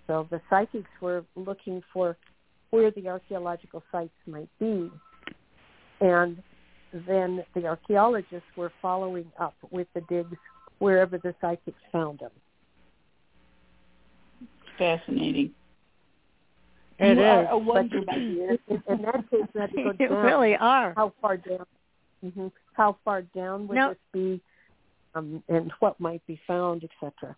[0.08, 2.18] So the psychics were looking for
[2.72, 4.92] where the archaeological sites might be,
[6.02, 6.42] and
[7.08, 10.38] then the archaeologists were following up with the digs
[10.80, 12.32] wherever the psychics found them.
[14.78, 15.52] Fascinating.
[17.00, 17.28] It you is.
[17.28, 18.58] are a wonder, my dear.
[18.68, 20.26] In, in that case, you had you down.
[20.26, 20.94] really are.
[20.96, 21.66] How far down?
[22.32, 24.42] Hmm How far down would Now- this be,
[25.14, 27.36] um, and what might be found, etc.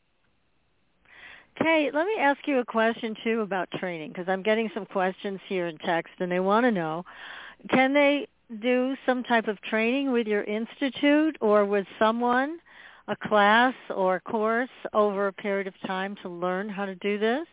[1.55, 5.39] Cay, let me ask you a question too about training because I'm getting some questions
[5.47, 7.05] here in text and they want to know
[7.69, 8.27] can they
[8.61, 12.59] do some type of training with your institute or with someone,
[13.07, 17.17] a class or a course over a period of time to learn how to do
[17.17, 17.47] this?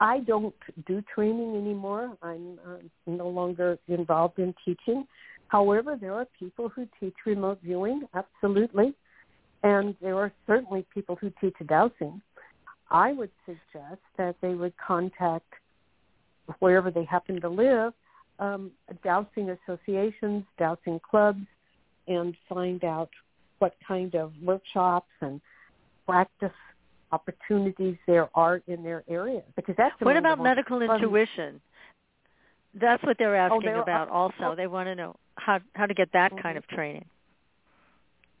[0.00, 0.54] I don't
[0.86, 2.16] do training anymore.
[2.22, 5.06] I'm uh, no longer involved in teaching.
[5.52, 8.94] However, there are people who teach remote viewing, absolutely,
[9.62, 12.22] and there are certainly people who teach dowsing.
[12.90, 15.52] I would suggest that they would contact
[16.60, 17.92] wherever they happen to live,
[18.38, 18.70] um,
[19.04, 21.44] dowsing associations, dowsing clubs,
[22.08, 23.10] and find out
[23.58, 25.38] what kind of workshops and
[26.06, 26.50] practice
[27.12, 29.42] opportunities there are in their area.
[29.54, 30.96] Because that's what about medical fun.
[30.96, 31.60] intuition?
[32.72, 34.08] That's what they're asking oh, about.
[34.08, 37.04] Are, also, they want to know how how to get that kind of training.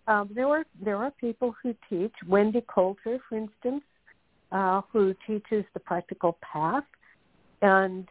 [0.06, 2.12] Um, there are there are people who teach.
[2.28, 3.84] Wendie Colter, for instance,
[4.50, 6.84] uh, who teaches the practical path,
[7.62, 8.08] and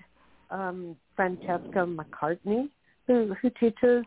[0.49, 2.69] um, Francesca McCartney,
[3.07, 4.05] who, who teaches.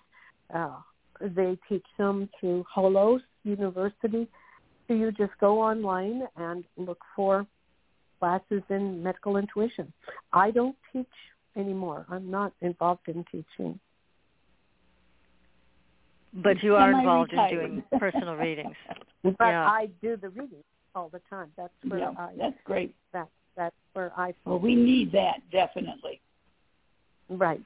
[0.55, 0.77] Uh,
[1.21, 4.29] they teach them through Holos University.
[4.87, 7.47] So you just go online and look for
[8.19, 9.93] classes in medical intuition.
[10.33, 11.07] I don't teach
[11.57, 12.05] anymore.
[12.11, 13.79] I'm not involved in teaching.
[16.43, 18.75] But you are involved in doing personal readings.
[19.23, 19.67] But yeah.
[19.67, 20.65] I do the readings
[20.95, 21.51] all the time.
[21.57, 22.31] That's where yeah, I.
[22.37, 22.95] That's great.
[23.13, 24.35] That that's where I.
[24.45, 26.21] Well, we need that definitely.
[27.29, 27.63] Right.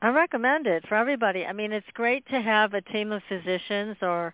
[0.00, 1.44] I recommend it for everybody.
[1.44, 4.32] I mean, it's great to have a team of physicians or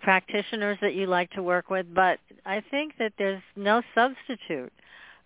[0.00, 4.72] practitioners that you like to work with, but I think that there's no substitute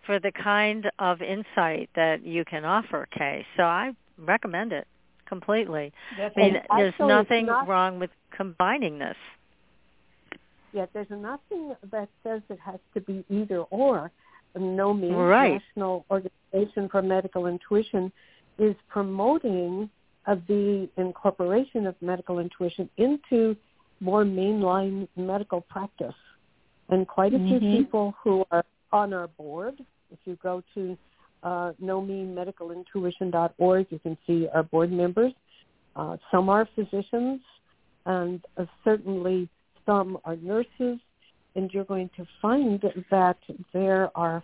[0.06, 3.46] for the kind of insight that you can offer, Cay.
[3.56, 4.86] So I recommend it
[5.34, 5.92] completely.
[6.18, 9.16] That's I mean, there's nothing not, wrong with combining this.
[10.72, 14.10] Yeah, there's nothing that says it has to be either or.
[14.56, 15.60] NOMI, right.
[15.76, 18.12] National Organization for Medical Intuition,
[18.58, 19.90] is promoting
[20.26, 23.56] uh, the incorporation of medical intuition into
[24.00, 26.14] more mainline medical practice.
[26.88, 27.76] And quite a few mm-hmm.
[27.78, 29.74] people who are on our board,
[30.12, 30.96] if you go to
[31.44, 35.32] uh, nomimedicalintuition.org, you can see our board members.
[35.94, 37.42] Uh, some are physicians,
[38.06, 39.46] and uh, certainly
[39.86, 40.98] some are nurses,
[41.54, 43.36] and you're going to find that
[43.72, 44.42] there are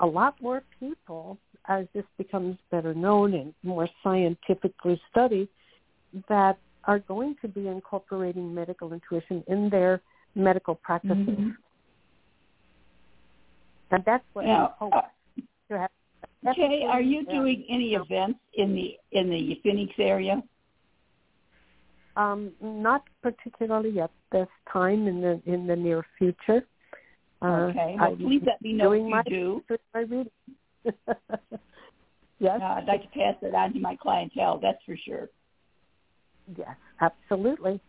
[0.00, 1.36] a lot more people
[1.68, 5.48] as this becomes better known and more scientifically studied
[6.28, 10.00] that are going to be incorporating medical intuition in their
[10.34, 11.16] medical practices.
[11.16, 11.50] Mm-hmm.
[13.90, 15.00] And that's what now, I hope uh,
[15.70, 15.90] to have.
[16.54, 20.42] Cay, are you doing any events in the in the Phoenix area?
[22.16, 26.64] Um, not particularly at this time in the in the near future.
[27.42, 27.96] Uh, okay.
[27.98, 29.62] Well, please let me know if you my, do.
[29.94, 30.30] My reading.
[32.38, 32.60] yes.
[32.60, 34.58] Uh, I'd like to pass that on to my clientele.
[34.60, 35.28] That's for sure.
[36.56, 37.80] Yes, absolutely.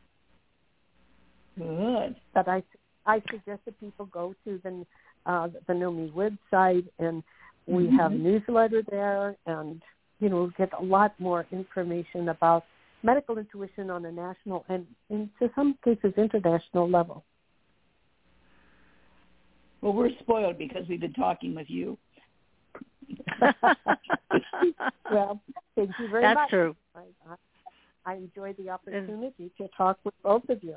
[1.57, 2.15] Good.
[2.33, 2.63] But I
[3.05, 4.85] I suggest that people go to the
[5.25, 7.23] uh, the NOMI website, and
[7.71, 7.95] we mm-hmm.
[7.97, 9.81] have newsletter there, and
[10.19, 12.65] you know get a lot more information about
[13.01, 17.23] medical intuition on a national and, in to some cases, international level.
[19.81, 21.97] Well, we're spoiled because we've been talking with you.
[25.11, 25.41] well,
[25.75, 26.37] thank you very That's much.
[26.37, 26.75] That's true.
[26.95, 27.35] I, I,
[28.05, 30.75] I enjoyed the opportunity to talk with both of you.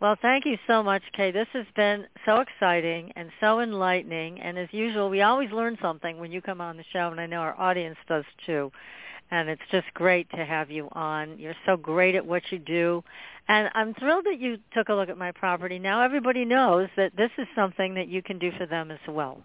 [0.00, 1.30] Well, thank you so much, Cay.
[1.30, 4.40] This has been so exciting and so enlightening.
[4.40, 7.26] And as usual, we always learn something when you come on the show, and I
[7.26, 8.72] know our audience does too.
[9.30, 11.38] And it's just great to have you on.
[11.38, 13.04] You're so great at what you do.
[13.48, 15.78] And I'm thrilled that you took a look at my property.
[15.78, 19.42] Now everybody knows that this is something that you can do for them as well.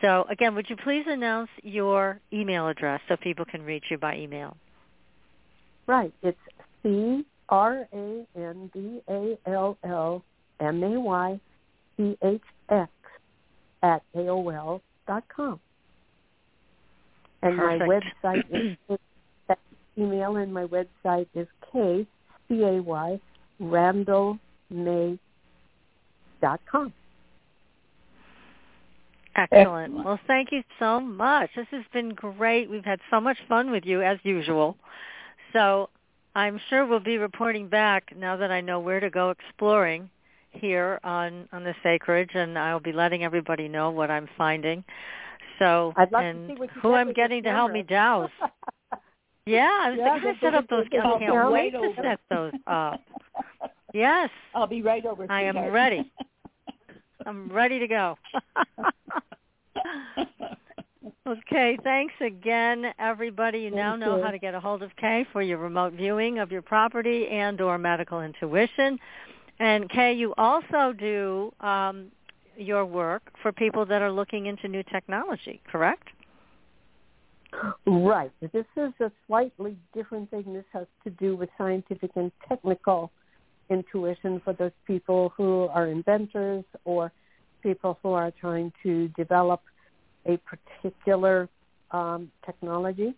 [0.00, 4.16] So again, would you please announce your email address so people can reach you by
[4.16, 4.56] email?
[5.86, 6.12] Right.
[6.22, 6.38] It's
[6.82, 10.22] C R A N D A L L
[10.60, 11.40] M A Y
[11.96, 12.40] C H
[12.70, 12.90] X
[13.82, 15.60] at AOL dot com.
[17.42, 17.80] And Perfect.
[18.24, 18.98] my website is
[19.48, 19.58] that
[19.98, 22.06] email and my website is K
[22.48, 23.20] C A Y
[23.58, 24.38] Randall
[24.70, 25.18] May
[26.40, 26.92] dot com.
[29.36, 29.62] Excellent.
[29.62, 30.04] Excellent.
[30.04, 31.50] Well, thank you so much.
[31.56, 32.68] This has been great.
[32.68, 34.76] We've had so much fun with you as usual.
[35.52, 35.88] So
[36.34, 40.08] I'm sure we'll be reporting back now that I know where to go exploring
[40.52, 44.84] here on on this acreage, and I'll be letting everybody know what I'm finding.
[45.58, 48.30] So I'd love and to see what who I'm getting to help me dowse.
[49.46, 50.86] Yeah, I was Yeah, thinking the to set up those.
[50.92, 53.00] I can't is wait right to set those up.
[53.92, 55.26] Yes, I'll be right over.
[55.26, 55.34] There.
[55.34, 56.12] I am ready.
[57.26, 58.18] I'm ready to go.
[61.26, 63.60] Okay, thanks again, everybody.
[63.60, 64.22] You Thank now know you.
[64.22, 67.60] how to get a hold of Cay for your remote viewing of your property and
[67.60, 68.98] or medical intuition.
[69.58, 72.10] And Cay, you also do um,
[72.56, 76.08] your work for people that are looking into new technology, correct?
[77.86, 78.30] Right.
[78.52, 80.52] This is a slightly different thing.
[80.52, 83.10] This has to do with scientific and technical
[83.70, 87.10] intuition for those people who are inventors or
[87.62, 89.62] people who are trying to develop
[90.26, 91.48] a particular
[91.90, 93.14] um, technology.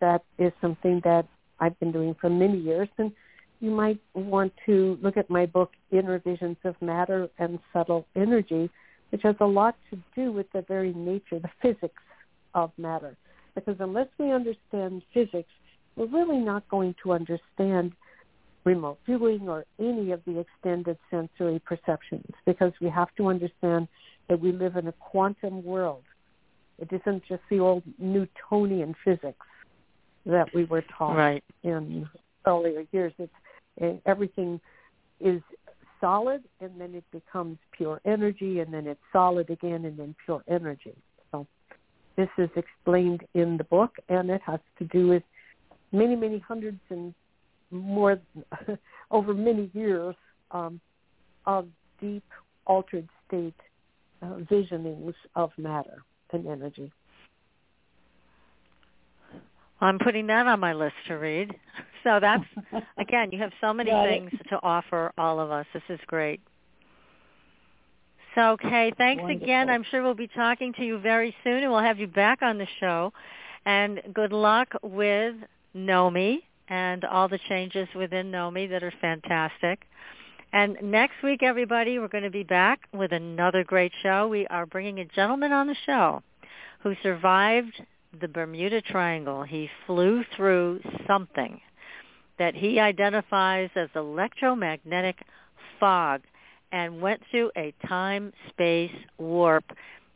[0.00, 1.26] That is something that
[1.60, 2.88] I've been doing for many years.
[2.98, 3.12] And
[3.60, 8.70] you might want to look at my book, Inner Visions of Matter and Subtle Energy,
[9.10, 12.02] which has a lot to do with the very nature, the physics
[12.54, 13.16] of matter
[13.54, 15.50] because unless we understand physics,
[15.96, 17.92] we're really not going to understand
[18.64, 23.88] remote viewing or any of the extended sensory perceptions because we have to understand
[24.28, 26.04] that we live in a quantum world.
[26.78, 29.46] It isn't just the old Newtonian physics
[30.26, 31.44] that we were taught Right.
[31.62, 32.08] in
[32.46, 33.12] earlier years.
[33.18, 33.32] It's
[33.80, 34.60] eh, everything
[35.20, 35.42] is
[36.00, 40.42] solid and then it becomes pure energy and then it's solid again and then pure
[40.48, 40.94] energy.
[41.30, 41.46] So
[42.16, 45.22] this is explained in the book and it has to do with
[45.92, 47.14] many, many hundreds and
[47.70, 48.20] more
[49.10, 50.16] over many years
[50.50, 50.80] um,
[51.46, 51.68] of
[52.00, 52.24] deep
[52.66, 53.54] altered state
[54.22, 56.92] uh, visionings of matter and energy.
[59.80, 61.54] I'm putting that on my list to read.
[62.04, 62.42] So that's
[62.98, 64.28] again, you have so many Got it.
[64.28, 65.66] things to offer all of us.
[65.72, 66.40] This is great.
[68.34, 69.70] So, Cay, thanks again.
[69.70, 72.58] I'm sure we'll be talking to you very soon, and we'll have you back on
[72.58, 73.12] the show.
[73.66, 75.36] And good luck with
[75.76, 76.38] Nomi
[76.68, 79.82] and all the changes within Nomi that are fantastic.
[80.52, 84.28] And next week, everybody, we're going to be back with another great show.
[84.28, 86.22] We are bringing a gentleman on the show
[86.82, 87.80] who survived
[88.20, 89.44] the Bermuda Triangle.
[89.44, 91.58] He flew through something
[92.38, 95.16] that he identifies as electromagnetic
[95.80, 96.20] fog
[96.70, 99.64] and went through a time-space warp.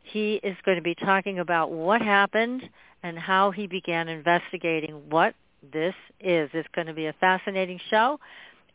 [0.03, 2.61] He is going to be talking about what happened
[3.01, 5.33] and how he began investigating what
[5.73, 6.49] this is.
[6.53, 8.19] It's going to be a fascinating show.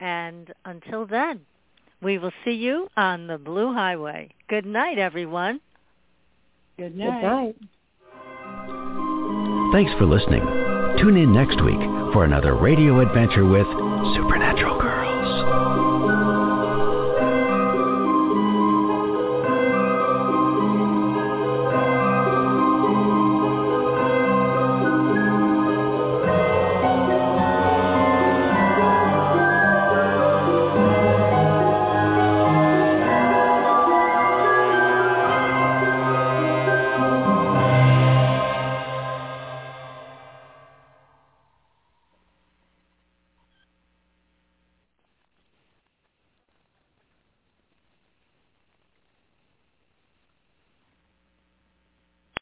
[0.01, 1.41] And until then,
[2.03, 4.31] we will see you on the Blue Highway.
[4.49, 5.61] Good night, everyone.
[6.77, 7.57] Good Good night.
[9.73, 10.43] Thanks for listening.
[10.99, 11.81] Tune in next week
[12.13, 13.67] for another radio adventure with
[14.15, 14.82] Supernatural